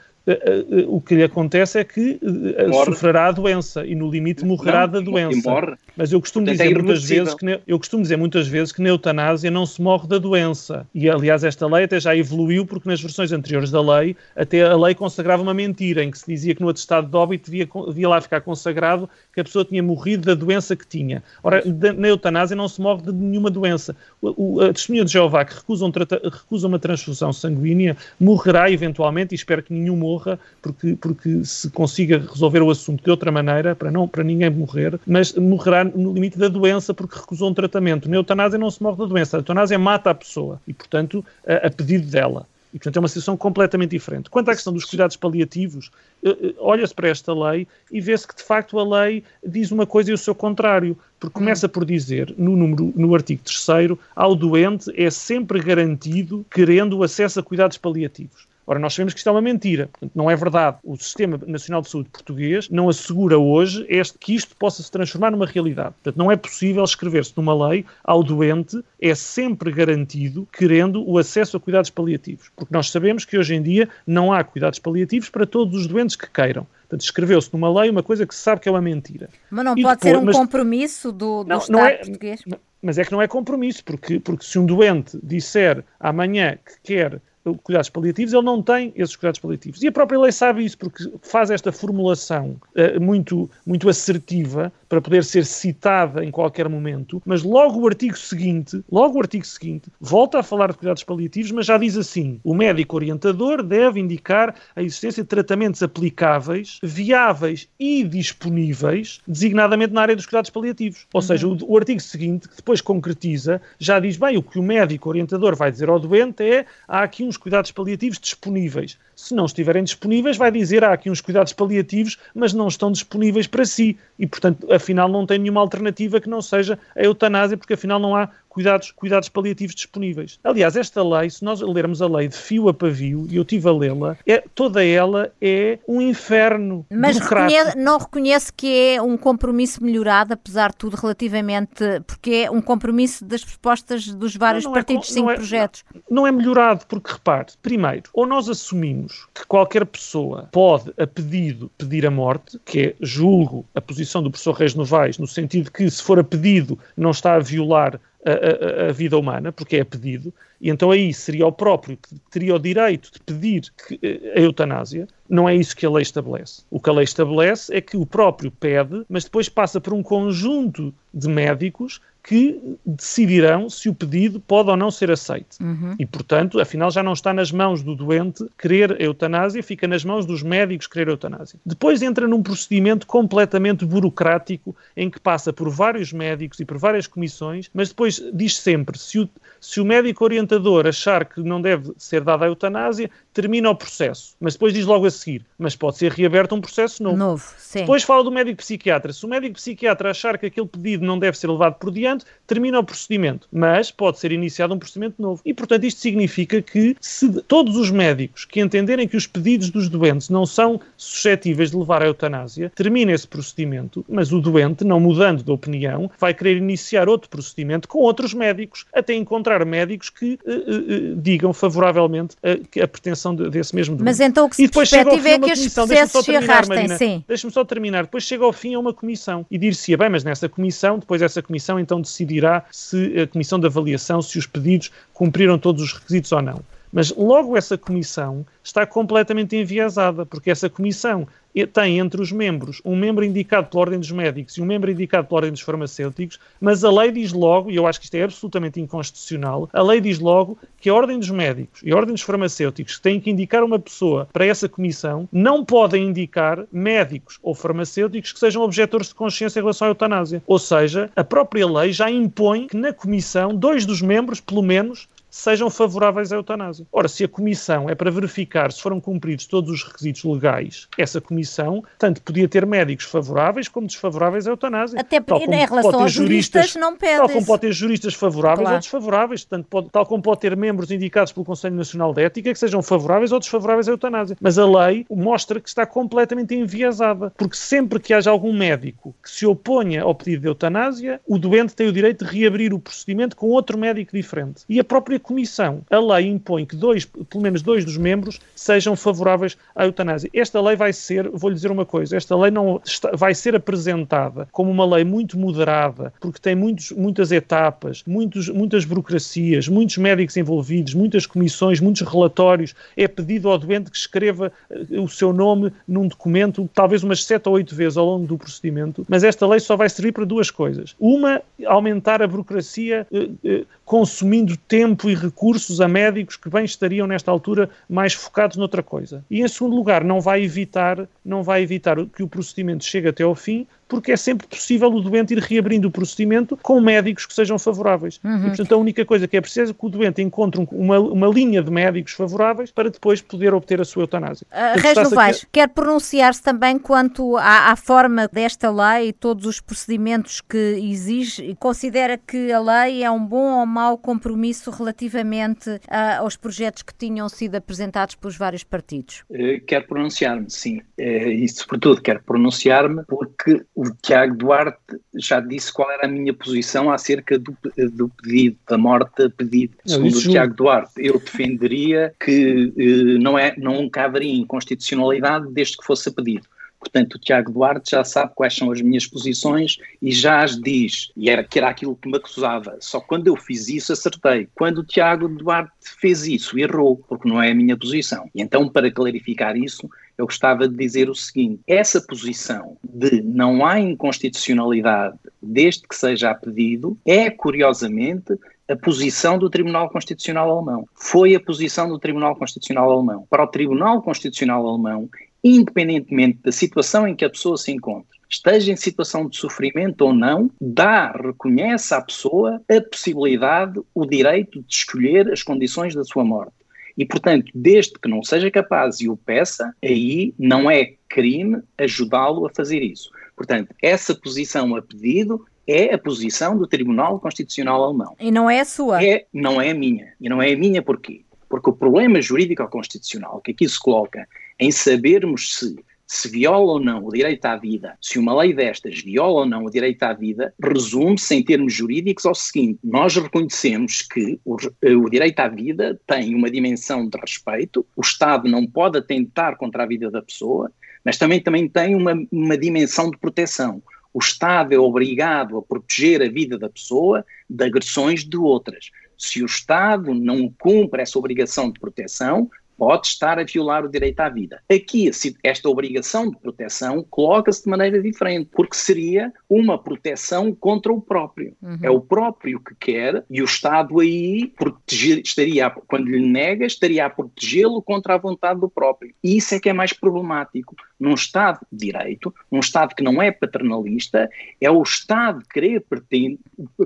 [0.88, 2.86] o que lhe acontece é que eh, morre.
[2.86, 5.76] sofrerá a doença e no limite morrerá não, da doença.
[5.94, 8.80] Mas eu costumo Portanto, dizer é muitas vezes que eu costumo dizer muitas vezes que
[8.80, 10.86] na eutanásia não se morre da doença.
[10.94, 14.76] E aliás esta lei até já evoluiu porque nas versões anteriores da lei até a
[14.76, 18.08] lei consagrava uma mentira em que se dizia que no atestado de óbito devia, devia
[18.08, 21.22] lá ficar consagrado que a pessoa tinha morrido da doença que tinha.
[21.42, 21.62] Ora,
[21.96, 23.94] na eutanásia não se morre de nenhuma doença.
[24.36, 29.36] O, a testemunha de Jeová que recusa, um recusa uma transfusão sanguínea morrerá eventualmente e
[29.36, 33.90] espero que nenhum morra porque, porque se consiga resolver o assunto de outra maneira para,
[33.90, 38.08] não, para ninguém morrer, mas morrerá no limite da doença porque recusou um tratamento.
[38.08, 41.66] Na eutanásia não se morre da doença, a eutanásia mata a pessoa e, portanto, a,
[41.66, 42.46] a pedido dela.
[42.74, 44.28] E, portanto, é uma situação completamente diferente.
[44.28, 45.92] Quanto à questão dos cuidados paliativos,
[46.24, 49.86] eh, eh, olha-se para esta lei e vê-se que, de facto, a lei diz uma
[49.86, 50.98] coisa e o seu contrário.
[51.20, 56.98] Porque começa por dizer, no, número, no artigo 3 ao doente é sempre garantido querendo
[56.98, 58.48] o acesso a cuidados paliativos.
[58.66, 60.78] Ora, nós sabemos que isto é uma mentira, portanto, não é verdade.
[60.82, 65.30] O Sistema Nacional de Saúde português não assegura hoje este, que isto possa se transformar
[65.30, 65.94] numa realidade.
[66.02, 71.56] Portanto, não é possível escrever-se numa lei ao doente é sempre garantido querendo o acesso
[71.56, 75.46] a cuidados paliativos, porque nós sabemos que hoje em dia não há cuidados paliativos para
[75.46, 76.66] todos os doentes que queiram.
[76.82, 79.28] Portanto, escreveu-se numa lei uma coisa que se sabe que é uma mentira.
[79.50, 81.96] Mas não e pode depois, ser um mas, compromisso do, do não, Estado não é,
[81.96, 82.42] português?
[82.82, 87.20] Mas é que não é compromisso, porque, porque se um doente disser amanhã que quer
[87.62, 89.82] cuidados paliativos, ele não tem esses cuidados paliativos.
[89.82, 95.00] E a própria lei sabe isso, porque faz esta formulação uh, muito, muito assertiva para
[95.00, 99.90] poder ser citada em qualquer momento, mas logo o artigo seguinte, logo o artigo seguinte,
[100.00, 104.54] volta a falar de cuidados paliativos, mas já diz assim: o médico orientador deve indicar
[104.74, 111.06] a existência de tratamentos aplicáveis, viáveis e disponíveis, designadamente na área dos cuidados paliativos.
[111.12, 111.26] Ou uhum.
[111.26, 115.08] seja, o, o artigo seguinte, que depois concretiza, já diz bem o que o médico
[115.08, 118.96] orientador vai dizer ao doente é há aqui uns cuidados paliativos disponíveis.
[119.16, 123.46] Se não estiverem disponíveis, vai dizer há aqui uns cuidados paliativos, mas não estão disponíveis
[123.46, 123.98] para si.
[124.18, 128.14] E, portanto, afinal, não tem nenhuma alternativa que não seja a eutanásia, porque afinal não
[128.14, 130.38] há cuidados, cuidados paliativos disponíveis.
[130.44, 133.68] Aliás, esta lei, se nós lermos a lei de fio a pavio, e eu tive
[133.68, 136.86] a lê-la, é, toda ela é um inferno.
[136.90, 142.50] Mas reconhece, não reconhece que é um compromisso melhorado, apesar de tudo, relativamente, porque é
[142.50, 145.84] um compromisso das propostas dos vários não, não é partidos, é, cinco é, projetos.
[145.92, 151.06] Não, não é melhorado, porque repare, primeiro, ou nós assumimos que qualquer pessoa pode, a
[151.06, 155.72] pedido, pedir a morte, que é, julgo, a posição do professor Reis Novaes, no sentido
[155.72, 159.84] que, se for a pedido, não está a violar a, a, vida humana, porque é
[159.84, 164.32] pedido, e então aí seria o próprio que teria o direito de pedir que, eh,
[164.36, 165.06] a eutanásia.
[165.28, 166.62] Não é isso que a lei estabelece.
[166.70, 170.02] O que a lei estabelece é que o próprio pede, mas depois passa por um
[170.02, 175.58] conjunto de médicos que decidirão se o pedido pode ou não ser aceito.
[175.60, 175.94] Uhum.
[175.98, 180.02] E, portanto, afinal, já não está nas mãos do doente querer a eutanásia, fica nas
[180.06, 181.60] mãos dos médicos querer a eutanásia.
[181.66, 187.06] Depois entra num procedimento completamente burocrático em que passa por vários médicos e por várias
[187.06, 189.28] comissões, mas depois diz sempre: se o,
[189.60, 194.34] se o médico orientador achar que não deve ser dada a eutanásia, termina o processo.
[194.40, 197.16] Mas depois diz logo a seguir: mas pode ser reaberto um processo novo.
[197.16, 197.44] Novo.
[197.74, 199.12] Depois fala do médico psiquiatra.
[199.12, 202.13] Se o médico psiquiatra achar que aquele pedido não deve ser levado por diante,
[202.46, 205.40] termina o procedimento, mas pode ser iniciado um procedimento novo.
[205.44, 209.88] E, portanto, isto significa que se todos os médicos que entenderem que os pedidos dos
[209.88, 215.00] doentes não são suscetíveis de levar à eutanásia, termina esse procedimento, mas o doente, não
[215.00, 220.38] mudando de opinião, vai querer iniciar outro procedimento com outros médicos, até encontrar médicos que
[220.44, 224.04] uh, uh, digam favoravelmente a, a pretensão de, desse mesmo doente.
[224.04, 227.24] Mas então o que se perspectiva é que estes processos se arrastem, sim.
[227.26, 228.04] Deixa-me só terminar.
[228.04, 231.42] Depois chega ao fim a uma comissão e dir-se, bem, mas nessa comissão, depois essa
[231.42, 236.30] comissão então decidirá se a comissão de avaliação, se os pedidos cumpriram todos os requisitos
[236.32, 236.62] ou não.
[236.94, 241.26] Mas logo essa comissão está completamente enviesada, porque essa comissão
[241.72, 245.26] tem entre os membros um membro indicado pela Ordem dos Médicos e um membro indicado
[245.26, 248.22] pela Ordem dos Farmacêuticos, mas a lei diz logo, e eu acho que isto é
[248.22, 252.22] absolutamente inconstitucional, a lei diz logo que a Ordem dos Médicos e a Ordem dos
[252.22, 257.54] Farmacêuticos que têm que indicar uma pessoa para essa comissão não podem indicar médicos ou
[257.54, 260.42] farmacêuticos que sejam objetores de consciência em relação à eutanásia.
[260.46, 265.08] Ou seja, a própria lei já impõe que na comissão dois dos membros, pelo menos,
[265.34, 266.86] sejam favoráveis à eutanásia.
[266.92, 271.20] Ora, se a comissão é para verificar se foram cumpridos todos os requisitos legais, essa
[271.20, 275.00] comissão tanto podia ter médicos favoráveis como desfavoráveis à eutanásia.
[275.00, 277.18] Até porque em relação aos juristas, juristas não pede.
[277.18, 278.76] Tal como pode ter juristas favoráveis claro.
[278.76, 282.52] ou desfavoráveis, tanto pode, tal como pode ter membros indicados pelo Conselho Nacional de Ética
[282.52, 284.36] que sejam favoráveis ou desfavoráveis à eutanásia.
[284.40, 289.30] Mas a lei mostra que está completamente enviesada, porque sempre que haja algum médico que
[289.30, 293.34] se oponha ao pedido de eutanásia, o doente tem o direito de reabrir o procedimento
[293.34, 294.62] com outro médico diferente.
[294.68, 298.94] E a própria Comissão, a lei impõe que dois, pelo menos dois dos membros sejam
[298.94, 300.30] favoráveis à eutanásia.
[300.34, 304.46] Esta lei vai ser, vou-lhe dizer uma coisa, esta lei não está, vai ser apresentada
[304.52, 310.36] como uma lei muito moderada, porque tem muitos, muitas etapas, muitos, muitas burocracias, muitos médicos
[310.36, 312.74] envolvidos, muitas comissões, muitos relatórios.
[312.94, 317.48] É pedido ao doente que escreva eh, o seu nome num documento, talvez umas sete
[317.48, 320.50] ou oito vezes ao longo do procedimento, mas esta lei só vai servir para duas
[320.50, 320.94] coisas.
[321.00, 327.06] Uma, aumentar a burocracia, eh, eh, consumindo tempo e recursos a médicos que bem estariam
[327.06, 329.24] nesta altura mais focados noutra coisa.
[329.30, 333.22] E em segundo lugar, não vai evitar, não vai evitar que o procedimento chegue até
[333.22, 337.34] ao fim, porque é sempre possível o doente ir reabrindo o procedimento com médicos que
[337.34, 338.20] sejam favoráveis.
[338.24, 338.38] Uhum.
[338.38, 341.26] E, portanto, a única coisa que é preciso é que o doente encontre uma, uma
[341.28, 344.46] linha de médicos favoráveis para depois poder obter a sua eutanásia.
[344.50, 345.46] Uh, Reis Novaes, aqui...
[345.52, 351.42] quer pronunciar-se também quanto à, à, forma desta lei e todos os procedimentos que exige
[351.42, 356.82] e considera que a lei é um bom ou mau compromisso relativamente uh, aos projetos
[356.82, 359.24] que tinham sido apresentados pelos vários partidos?
[359.30, 360.78] Uh, quero pronunciar-me, sim.
[360.98, 364.78] Uh, e, sobretudo, quero pronunciar-me porque o Tiago Duarte
[365.16, 367.56] já disse qual era a minha posição acerca do,
[367.92, 369.74] do pedido, da morte pedido.
[369.84, 375.84] Segundo o Tiago Duarte, eu defenderia que eh, não, é, não caberia inconstitucionalidade desde que
[375.84, 376.46] fosse a pedido.
[376.84, 381.10] Portanto, o Tiago Duarte já sabe quais são as minhas posições e já as diz.
[381.16, 382.76] E era que era aquilo que me acusava.
[382.78, 384.48] Só quando eu fiz isso acertei.
[384.54, 388.28] Quando o Tiago Duarte fez isso, errou, porque não é a minha posição.
[388.34, 393.64] E então, para clarificar isso, eu gostava de dizer o seguinte: essa posição de não
[393.66, 398.34] há inconstitucionalidade desde que seja a pedido é, curiosamente,
[398.68, 400.88] a posição do Tribunal Constitucional Alemão.
[400.94, 403.26] Foi a posição do Tribunal Constitucional Alemão.
[403.28, 405.08] Para o Tribunal Constitucional Alemão,
[405.42, 410.14] independentemente da situação em que a pessoa se encontra, esteja em situação de sofrimento ou
[410.14, 416.24] não, dá, reconhece à pessoa a possibilidade, o direito de escolher as condições da sua
[416.24, 416.63] morte.
[416.96, 422.46] E, portanto, desde que não seja capaz e o peça, aí não é crime ajudá-lo
[422.46, 423.10] a fazer isso.
[423.36, 428.14] Portanto, essa posição a pedido é a posição do Tribunal Constitucional Alemão.
[428.20, 429.04] E não é a sua?
[429.04, 430.12] É, não é a minha.
[430.20, 431.22] E não é a minha porquê?
[431.48, 434.26] Porque o problema jurídico-constitucional que aqui se coloca
[434.58, 435.76] em sabermos se
[436.06, 439.64] se viola ou não o direito à vida, se uma lei destas viola ou não
[439.64, 445.10] o direito à vida, resume-se em termos jurídicos ao seguinte: nós reconhecemos que o, o,
[445.10, 449.86] direito à vida tem uma dimensão de respeito, o Estado não pode atentar contra a
[449.86, 450.70] vida da pessoa,
[451.04, 453.82] mas também, também tem uma, uma dimensão de proteção.
[454.12, 458.90] O Estado é obrigado a proteger a vida da pessoa de agressões de outras.
[459.18, 464.20] Se o Estado não cumpre essa obrigação de proteção, pode estar a violar o direito
[464.20, 464.60] à vida.
[464.70, 465.10] Aqui,
[465.42, 471.56] esta obrigação de proteção coloca-se de maneira diferente, porque seria uma proteção contra o próprio.
[471.62, 471.78] Uhum.
[471.82, 477.06] É o próprio que quer e o Estado aí proteger, estaria, quando lhe nega, estaria
[477.06, 479.14] a protegê-lo contra a vontade do próprio.
[479.22, 480.74] E isso é que é mais problemático.
[480.98, 484.28] Num Estado de direito, num Estado que não é paternalista,
[484.60, 486.38] é o Estado querer pretender,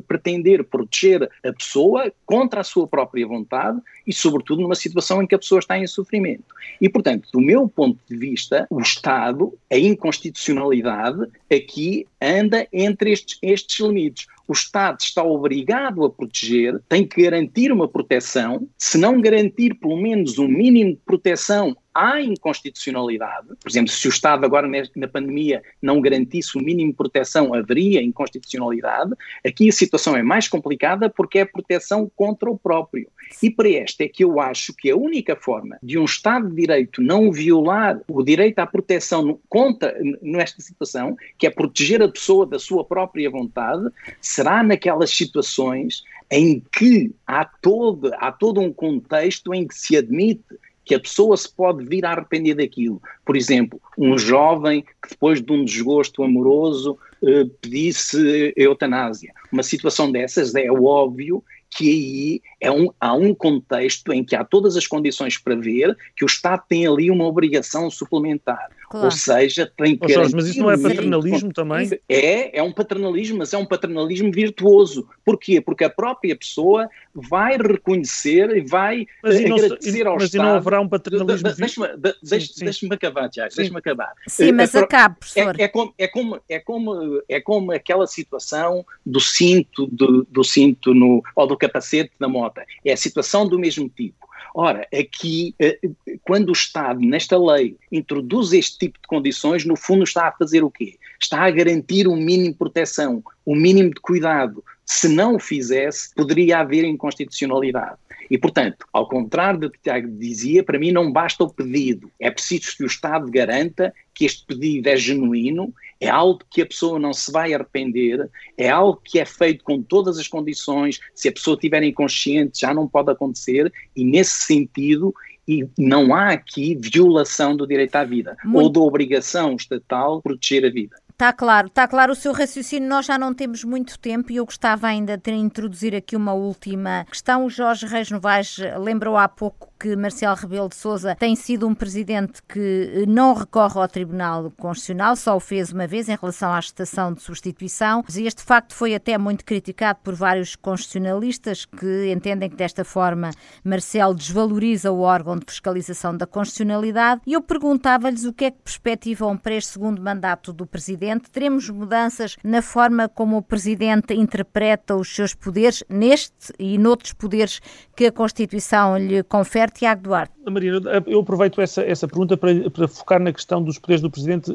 [0.06, 5.34] pretender proteger a pessoa contra a sua própria vontade e, sobretudo, numa situação em que
[5.34, 6.44] a pessoa está em sofrimento.
[6.80, 13.38] E, portanto, do meu ponto de vista, o Estado, a inconstitucionalidade, aqui anda entre estes,
[13.42, 14.26] estes limites.
[14.46, 19.96] O Estado está obrigado a proteger, tem que garantir uma proteção, se não garantir pelo
[19.96, 23.48] menos um mínimo de proteção há inconstitucionalidade.
[23.60, 28.00] Por exemplo, se o Estado agora na pandemia não garantisse o mínimo de proteção, haveria
[28.00, 29.10] inconstitucionalidade.
[29.44, 33.08] Aqui a situação é mais complicada porque é proteção contra o próprio.
[33.42, 36.54] E para esta é que eu acho que a única forma de um Estado de
[36.54, 42.46] Direito não violar o direito à proteção contra nesta situação, que é proteger a pessoa
[42.46, 43.90] da sua própria vontade,
[44.20, 50.44] será naquelas situações em que há todo, há todo um contexto em que se admite
[50.88, 53.00] que a pessoa se pode vir a arrepender daquilo.
[53.24, 59.34] Por exemplo, um jovem que depois de um desgosto amoroso eh, pedisse eutanásia.
[59.52, 64.42] Uma situação dessas é óbvio que aí é um, há um contexto em que há
[64.42, 68.70] todas as condições para ver que o Estado tem ali uma obrigação suplementar.
[68.88, 69.06] Claro.
[69.06, 70.12] Ou seja, tem que.
[70.12, 71.90] Jorge, mas isso não é paternalismo também?
[72.08, 75.06] É, é um paternalismo, mas é um paternalismo virtuoso.
[75.24, 75.60] Porquê?
[75.60, 80.42] Porque a própria pessoa vai reconhecer e vai mas agradecer não, ao mas Estado.
[80.42, 81.88] Mas não haverá um paternalismo Deixa-me
[82.22, 84.12] deixa, deixa acabar, Tiago, deixa-me acabar.
[84.26, 85.60] Sim, mas uh, acabe, professor.
[85.60, 90.42] É, é, como, é, como, é, como, é como aquela situação do cinto, do, do
[90.42, 92.60] cinto no, ou do capacete da moto.
[92.84, 94.27] É a situação do mesmo tipo.
[94.60, 95.78] Ora, aqui, eh,
[96.24, 100.64] quando o Estado, nesta lei, introduz este tipo de condições, no fundo está a fazer
[100.64, 100.98] o quê?
[101.20, 104.64] Está a garantir um mínimo de proteção, um mínimo de cuidado.
[104.84, 107.98] Se não o fizesse, poderia haver inconstitucionalidade.
[108.30, 112.10] E, portanto, ao contrário do que Tiago dizia, para mim não basta o pedido.
[112.20, 116.66] É preciso que o Estado garanta que este pedido é genuíno, é algo que a
[116.66, 121.00] pessoa não se vai arrepender, é algo que é feito com todas as condições.
[121.14, 125.14] Se a pessoa estiver inconsciente, já não pode acontecer, e nesse sentido,
[125.46, 128.64] e não há aqui violação do direito à vida Muito...
[128.64, 130.96] ou da obrigação estatal de proteger a vida.
[131.18, 132.88] Está claro, está claro o seu raciocínio.
[132.88, 137.04] Nós já não temos muito tempo e eu gostava ainda de introduzir aqui uma última
[137.10, 137.44] questão.
[137.44, 141.74] O Jorge Reis Novaes lembrou há pouco que Marcelo Rebelo de Sousa tem sido um
[141.74, 146.58] presidente que não recorre ao Tribunal Constitucional, só o fez uma vez em relação à
[146.58, 148.04] estação de substituição.
[148.14, 153.30] E este facto foi até muito criticado por vários constitucionalistas que entendem que desta forma
[153.62, 157.20] Marcelo desvaloriza o órgão de fiscalização da constitucionalidade.
[157.26, 161.30] E eu perguntava-lhes o que é que perspectivam para este segundo mandato do Presidente?
[161.30, 167.60] Teremos mudanças na forma como o Presidente interpreta os seus poderes, neste e noutros poderes
[167.94, 169.67] que a Constituição lhe confere?
[169.70, 170.32] Tiago Duarte.
[170.50, 174.50] Marina, eu aproveito essa, essa pergunta para, para focar na questão dos poderes do Presidente
[174.50, 174.54] eh,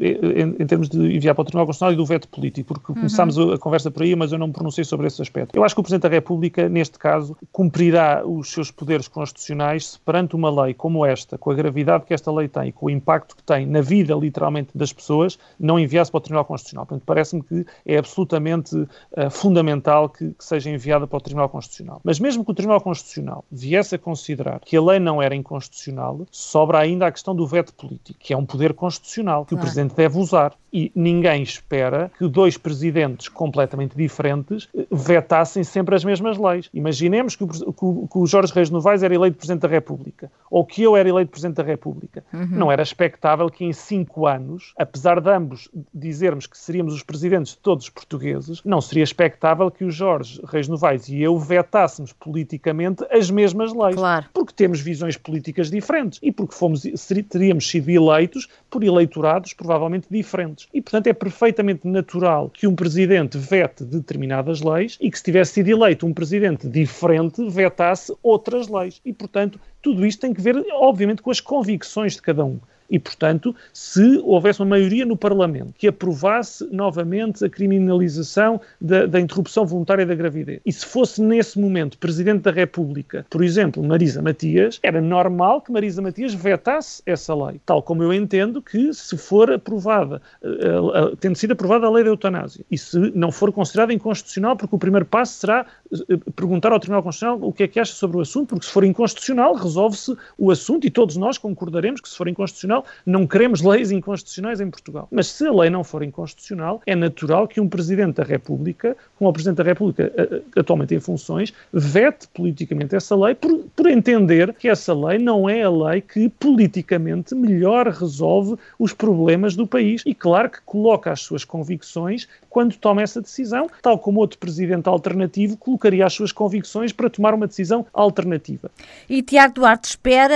[0.00, 2.92] eh, em, em, termos de enviar para o Tribunal Constitucional e do veto político, porque
[2.92, 2.96] uhum.
[2.96, 5.54] começámos a, a conversa por aí, mas eu não me pronunciei sobre esse aspecto.
[5.54, 10.00] Eu acho que o Presidente da República, neste caso, cumprirá os seus poderes constitucionais se
[10.00, 13.36] perante uma lei como esta, com a gravidade que esta lei tem, com o impacto
[13.36, 16.86] que tem na vida, literalmente, das pessoas, não enviasse para o Tribunal Constitucional.
[16.86, 22.00] Portanto, parece-me que é absolutamente uh, fundamental que, que, seja enviada para o Tribunal Constitucional.
[22.04, 26.26] Mas mesmo que o Tribunal Constitucional viesse a considerar que a lei não era inconstitucional,
[26.30, 29.94] sobra ainda a questão do veto político, que é um poder constitucional que o Presidente
[29.94, 30.54] deve usar.
[30.72, 36.68] E ninguém espera que dois presidentes completamente diferentes eh, vetassem sempre as mesmas leis.
[36.74, 40.82] Imaginemos que o, que o Jorge Reis Novaes era eleito Presidente da República, ou que
[40.82, 42.24] eu era eleito Presidente da República.
[42.32, 42.48] Uhum.
[42.50, 47.52] Não era expectável que em cinco anos, apesar de ambos dizermos que seríamos os presidentes
[47.52, 52.12] de todos os portugueses, não seria expectável que o Jorge Reis Novaes e eu vetássemos
[52.12, 53.94] politicamente as mesmas leis.
[53.94, 54.26] Claro.
[54.44, 56.82] Porque temos visões políticas diferentes e porque fomos,
[57.30, 60.68] teríamos sido eleitos por eleitorados provavelmente diferentes.
[60.74, 65.54] E, portanto, é perfeitamente natural que um presidente vete determinadas leis e que, se tivesse
[65.54, 69.00] sido eleito um presidente diferente, vetasse outras leis.
[69.02, 72.60] E, portanto, tudo isto tem que ver, obviamente, com as convicções de cada um.
[72.90, 79.20] E, portanto, se houvesse uma maioria no Parlamento que aprovasse novamente a criminalização da, da,
[79.20, 84.20] interrupção voluntária da gravidez, e se fosse nesse momento Presidente da República, por exemplo, Marisa
[84.20, 89.16] Matias, era normal que Marisa Matias vetasse essa lei, tal como eu entendo que se
[89.16, 93.50] for aprovada, uh, uh, tendo sido aprovada a lei da eutanásia, e se não for
[93.52, 97.68] considerada inconstitucional, porque o primeiro passo será uh, perguntar ao Tribunal Constitucional o que é
[97.68, 101.38] que acha sobre o assunto, porque se for inconstitucional, resolve-se o assunto e todos nós
[101.38, 102.84] concordaremos que se for inconstitucional, inconstitucional.
[103.06, 105.08] Não queremos leis inconstitucionais em Portugal.
[105.10, 109.30] Mas se a lei não for inconstitucional, é natural que um Presidente da República, como
[109.30, 113.86] o Presidente da República eh, eh, atualmente em funções, vete politicamente essa lei por, por
[113.86, 119.66] entender que essa lei não é a lei que politicamente melhor resolve os problemas do
[119.66, 120.02] país.
[120.06, 124.88] E claro que coloca as suas convicções quando toma essa decisão, tal como outro presidente
[124.88, 128.70] alternativo colocaria as suas convicções para tomar uma decisão alternativa.
[129.08, 130.34] E Tiago Duarte espera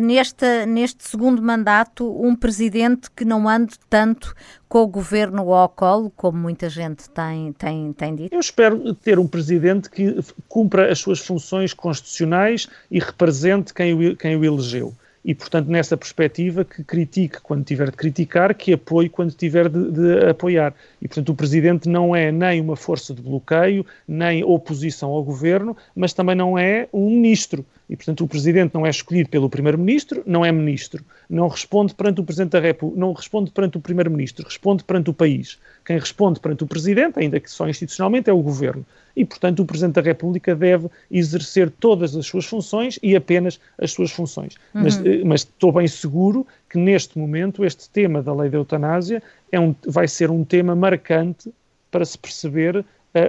[0.00, 4.34] uh, neste, neste segundo mandato um presidente que não ande tanto
[4.68, 8.34] com o governo ao colo, como muita gente tem, tem, tem dito?
[8.34, 10.16] Eu espero ter um presidente que
[10.48, 15.96] cumpra as suas funções constitucionais e represente quem o, quem o elegeu e, portanto, nessa
[15.96, 20.74] perspectiva, que critique quando tiver de criticar, que apoie quando tiver de, de, apoiar.
[21.00, 25.76] E, portanto, o Presidente não é nem uma força de bloqueio, nem oposição ao governo,
[25.94, 27.64] mas também não é um ministro.
[27.90, 32.20] E, portanto, o Presidente não é escolhido pelo Primeiro-Ministro, não é Ministro, não responde perante
[32.20, 35.58] o Presidente da República, não responde perante o Primeiro-Ministro, responde perante o país.
[35.84, 38.86] Quem responde perante o Presidente, ainda que só institucionalmente, é o Governo.
[39.16, 43.90] E, portanto, o Presidente da República deve exercer todas as suas funções e apenas as
[43.90, 44.54] suas funções.
[44.72, 44.82] Uhum.
[44.84, 49.20] Mas, eh, mas, estou bem seguro que, neste momento, este tema da lei da eutanásia
[49.50, 51.52] é um, vai ser um tema marcante
[51.90, 52.84] para se perceber uh,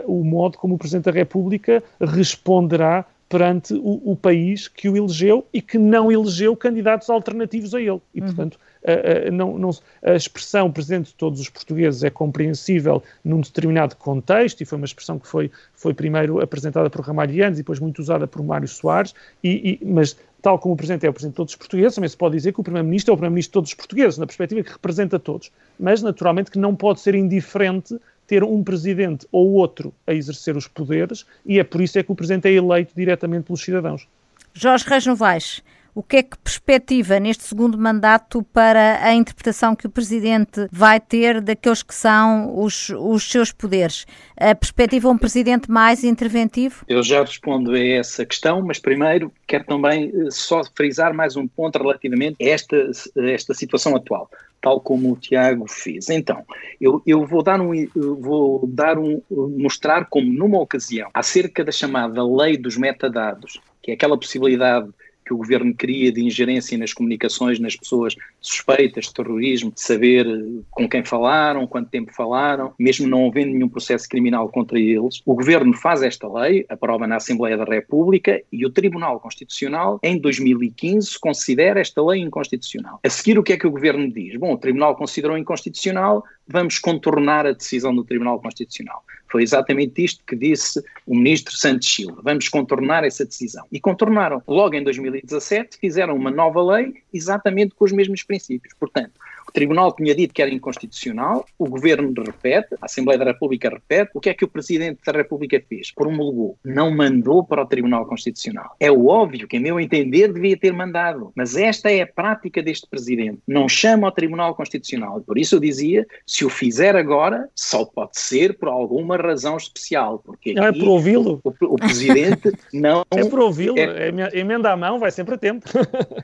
[0.06, 5.48] o modo como o Presidente da República responderá perante o, o, país que o elegeu
[5.54, 8.02] e que não elegeu candidatos alternativos a ele.
[8.14, 8.28] E, uhum.
[8.28, 9.70] portanto, a, a, não, não,
[10.04, 14.86] a expressão presidente de todos os portugueses é compreensível num determinado contexto, e foi uma
[14.86, 19.16] expressão que foi, foi primeiro apresentada por Ramalhianes e depois muito usada por Mário Soares,
[19.42, 22.10] e, e, mas tal como o Presidente é o Presidente de todos os portugueses, também
[22.10, 24.62] se pode dizer que o Primeiro-Ministro é o Primeiro-Ministro de todos os portugueses, na perspectiva
[24.62, 25.52] que representa todos.
[25.80, 27.98] Mas, naturalmente, que não pode ser indiferente
[28.32, 32.14] ter um presidente ou outro a exercer os poderes e é por isso é que
[32.14, 34.08] o presidente é eleito diretamente pelos cidadãos.
[34.54, 35.62] Jorge Reis Novaes,
[35.94, 41.02] o que é que perspectiva neste segundo mandato para a interpretação que o Presidente vai
[41.02, 44.06] ter daqueles que são os, os seus poderes?
[44.38, 46.86] A perspectiva um Presidente mais interventivo?
[46.88, 51.46] Eu já respondo a essa questão, mas primeiro quero também eh, só frisar mais um
[51.46, 52.78] ponto relativamente a esta,
[53.18, 54.30] a esta situação atual
[54.62, 56.10] tal como o Tiago fez.
[56.10, 56.46] Então,
[56.80, 59.22] eu, eu vou dar um, vou dar um,
[59.58, 64.90] mostrar como numa ocasião, acerca da chamada lei dos metadados, que é aquela possibilidade
[65.26, 70.26] que o governo cria de ingerência nas comunicações nas pessoas suspeitas de terrorismo, de saber
[70.28, 75.22] eh, com quem falaram, quanto tempo falaram, mesmo não havendo nenhum processo criminal contra eles.
[75.26, 80.18] O governo faz esta lei, aprova na Assembleia da República e o Tribunal Constitucional, em
[80.20, 83.00] 2015, considera esta lei inconstitucional.
[83.04, 84.38] A seguir, o que é que o governo diz?
[84.38, 89.04] Bom, o Tribunal considerou inconstitucional, vamos contornar a decisão do Tribunal Constitucional.
[89.32, 92.22] Foi exatamente isto que disse o ministro Santos Silva.
[92.24, 93.66] Vamos contornar essa decisão.
[93.72, 94.44] E contornaram.
[94.48, 98.74] Logo em 2017 fizeram uma nova lei exatamente com os mesmos princípios.
[98.78, 99.12] Portanto,
[99.52, 104.12] o Tribunal tinha dito que era inconstitucional, o Governo repete, a Assembleia da República repete.
[104.14, 105.92] O que é que o Presidente da República fez?
[105.92, 106.58] Promulgou.
[106.64, 108.76] Não mandou para o Tribunal Constitucional.
[108.80, 111.34] É óbvio que, a meu entender, devia ter mandado.
[111.36, 113.40] Mas esta é a prática deste Presidente.
[113.46, 115.20] Não chama ao Tribunal Constitucional.
[115.20, 120.20] Por isso eu dizia, se o fizer agora, só pode ser por alguma razão especial.
[120.20, 121.42] Porque não é por ouvi-lo.
[121.44, 123.04] O, o, Presidente não...
[123.12, 123.78] É por ouvi-lo.
[123.78, 124.12] É...
[124.34, 125.70] Emenda à mão, vai sempre a tempo.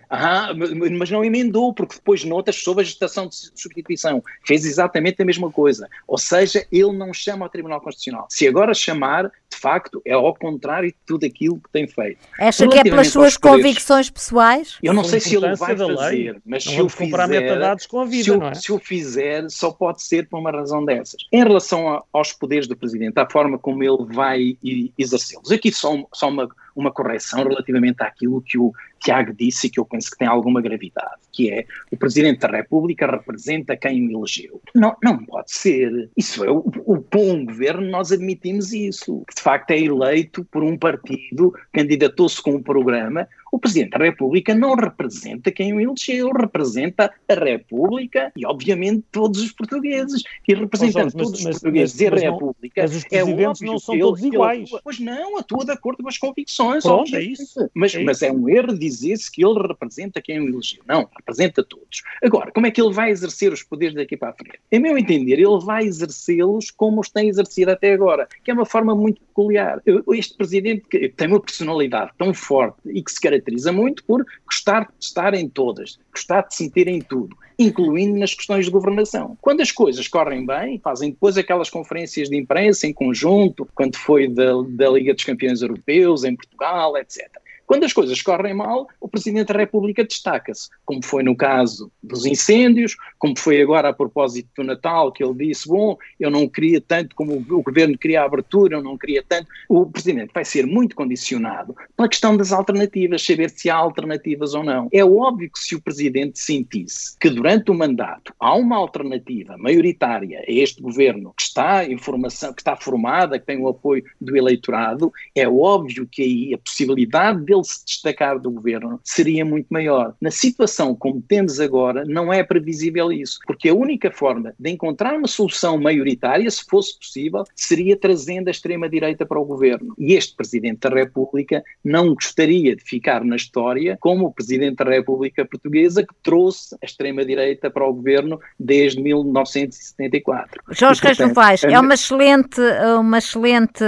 [0.09, 0.51] ah,
[0.97, 4.21] mas não emendou, porque depois notas sobre a gestação de substituição.
[4.45, 5.87] Fez exatamente a mesma coisa.
[6.07, 8.27] Ou seja, ele não chama ao Tribunal Constitucional.
[8.29, 12.19] Se agora chamar, de facto, é ao contrário de tudo aquilo que tem feito.
[12.39, 14.77] Acha que é pelas suas poderes, convicções pessoais?
[14.83, 18.05] Eu não sei se ele vai fazer, lei, mas se o fizer, metadados com a
[18.05, 18.53] vida, se, não é?
[18.55, 21.21] se o fizer, só pode ser por uma razão dessas.
[21.31, 24.57] Em relação a, aos poderes do Presidente, à forma como ele vai
[24.97, 26.47] exercê-los, aqui só, só uma
[26.79, 30.61] uma correção relativamente àquilo que o Tiago disse e que eu penso que tem alguma
[30.61, 34.61] gravidade, que é o Presidente da República representa quem o elegeu.
[34.73, 36.09] Não, não pode ser.
[36.15, 39.23] Isso é o, o bom governo, nós admitimos isso.
[39.27, 44.03] Que de facto é eleito por um partido, candidatou-se com um programa, o Presidente da
[44.03, 50.21] República não representa quem o elegeu, representa a República e, obviamente, todos os portugueses.
[50.47, 53.65] E representando todos mas, os portugueses mas, e a República, mas os é presidentes é
[53.65, 54.69] não são todos ele, iguais.
[54.71, 56.66] Ele, pois não, atua de acordo com as convicções.
[56.81, 57.69] Pronto, é isso.
[57.73, 60.81] Mas é, mas é um erro dizer-se que ele representa quem o elegeu.
[60.87, 62.03] Não, representa todos.
[62.23, 64.59] Agora, como é que ele vai exercer os poderes daqui para a frente?
[64.71, 68.65] Em meu entender, ele vai exercê-los como os tem exercido até agora, que é uma
[68.65, 69.81] forma muito peculiar.
[70.13, 70.83] Este presidente
[71.15, 75.47] tem uma personalidade tão forte e que se caracteriza muito por gostar de estar em
[75.47, 79.37] todas, gostar de se meter em tudo, incluindo nas questões de governação.
[79.39, 84.27] Quando as coisas correm bem, fazem depois aquelas conferências de imprensa em conjunto, quando foi
[84.27, 87.29] da, da Liga dos Campeões Europeus em Portugal, etc.
[87.67, 92.25] Quando as coisas correm mal, o Presidente da República destaca-se, como foi no caso dos
[92.25, 96.79] incêndios, como foi agora a propósito do Natal, que ele disse: Bom, eu não queria
[96.79, 99.49] tanto como o governo queria a abertura, eu não queria tanto.
[99.67, 104.63] O Presidente vai ser muito condicionado pela questão das alternativas, saber se há alternativas ou
[104.63, 104.87] não.
[104.93, 110.39] É óbvio que se o Presidente sentisse que durante o mandato há uma alternativa maioritária
[110.39, 114.37] a este governo que está em formação, que está formada, que tem o apoio do
[114.37, 119.67] eleitorado, é óbvio que aí a possibilidade de ele se destacar do governo seria muito
[119.69, 120.13] maior.
[120.21, 125.15] Na situação como temos agora, não é previsível isso, porque a única forma de encontrar
[125.15, 129.93] uma solução maioritária, se fosse possível, seria trazendo a extrema-direita para o governo.
[129.97, 134.89] E este Presidente da República não gostaria de ficar na história como o Presidente da
[134.89, 140.61] República Portuguesa que trouxe a extrema-direita para o governo desde 1974.
[140.71, 142.61] Jorge Reis Novaes, é uma excelente,
[142.99, 143.83] uma excelente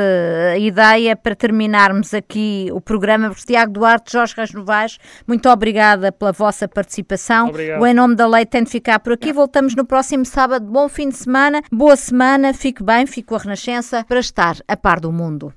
[0.60, 4.98] ideia para terminarmos aqui o programa, porque Tiago Duarte, Jorge Reis Novaes,
[5.28, 7.50] muito obrigada pela vossa participação.
[7.50, 7.82] Obrigado.
[7.82, 9.34] O Em Nome da Lei tem de ficar por aqui.
[9.34, 10.66] Voltamos no próximo sábado.
[10.66, 14.78] Bom fim de semana, boa semana, fique bem, fique com a Renascença para estar a
[14.78, 15.54] par do mundo.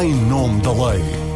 [0.00, 1.29] Em Nome da Lei.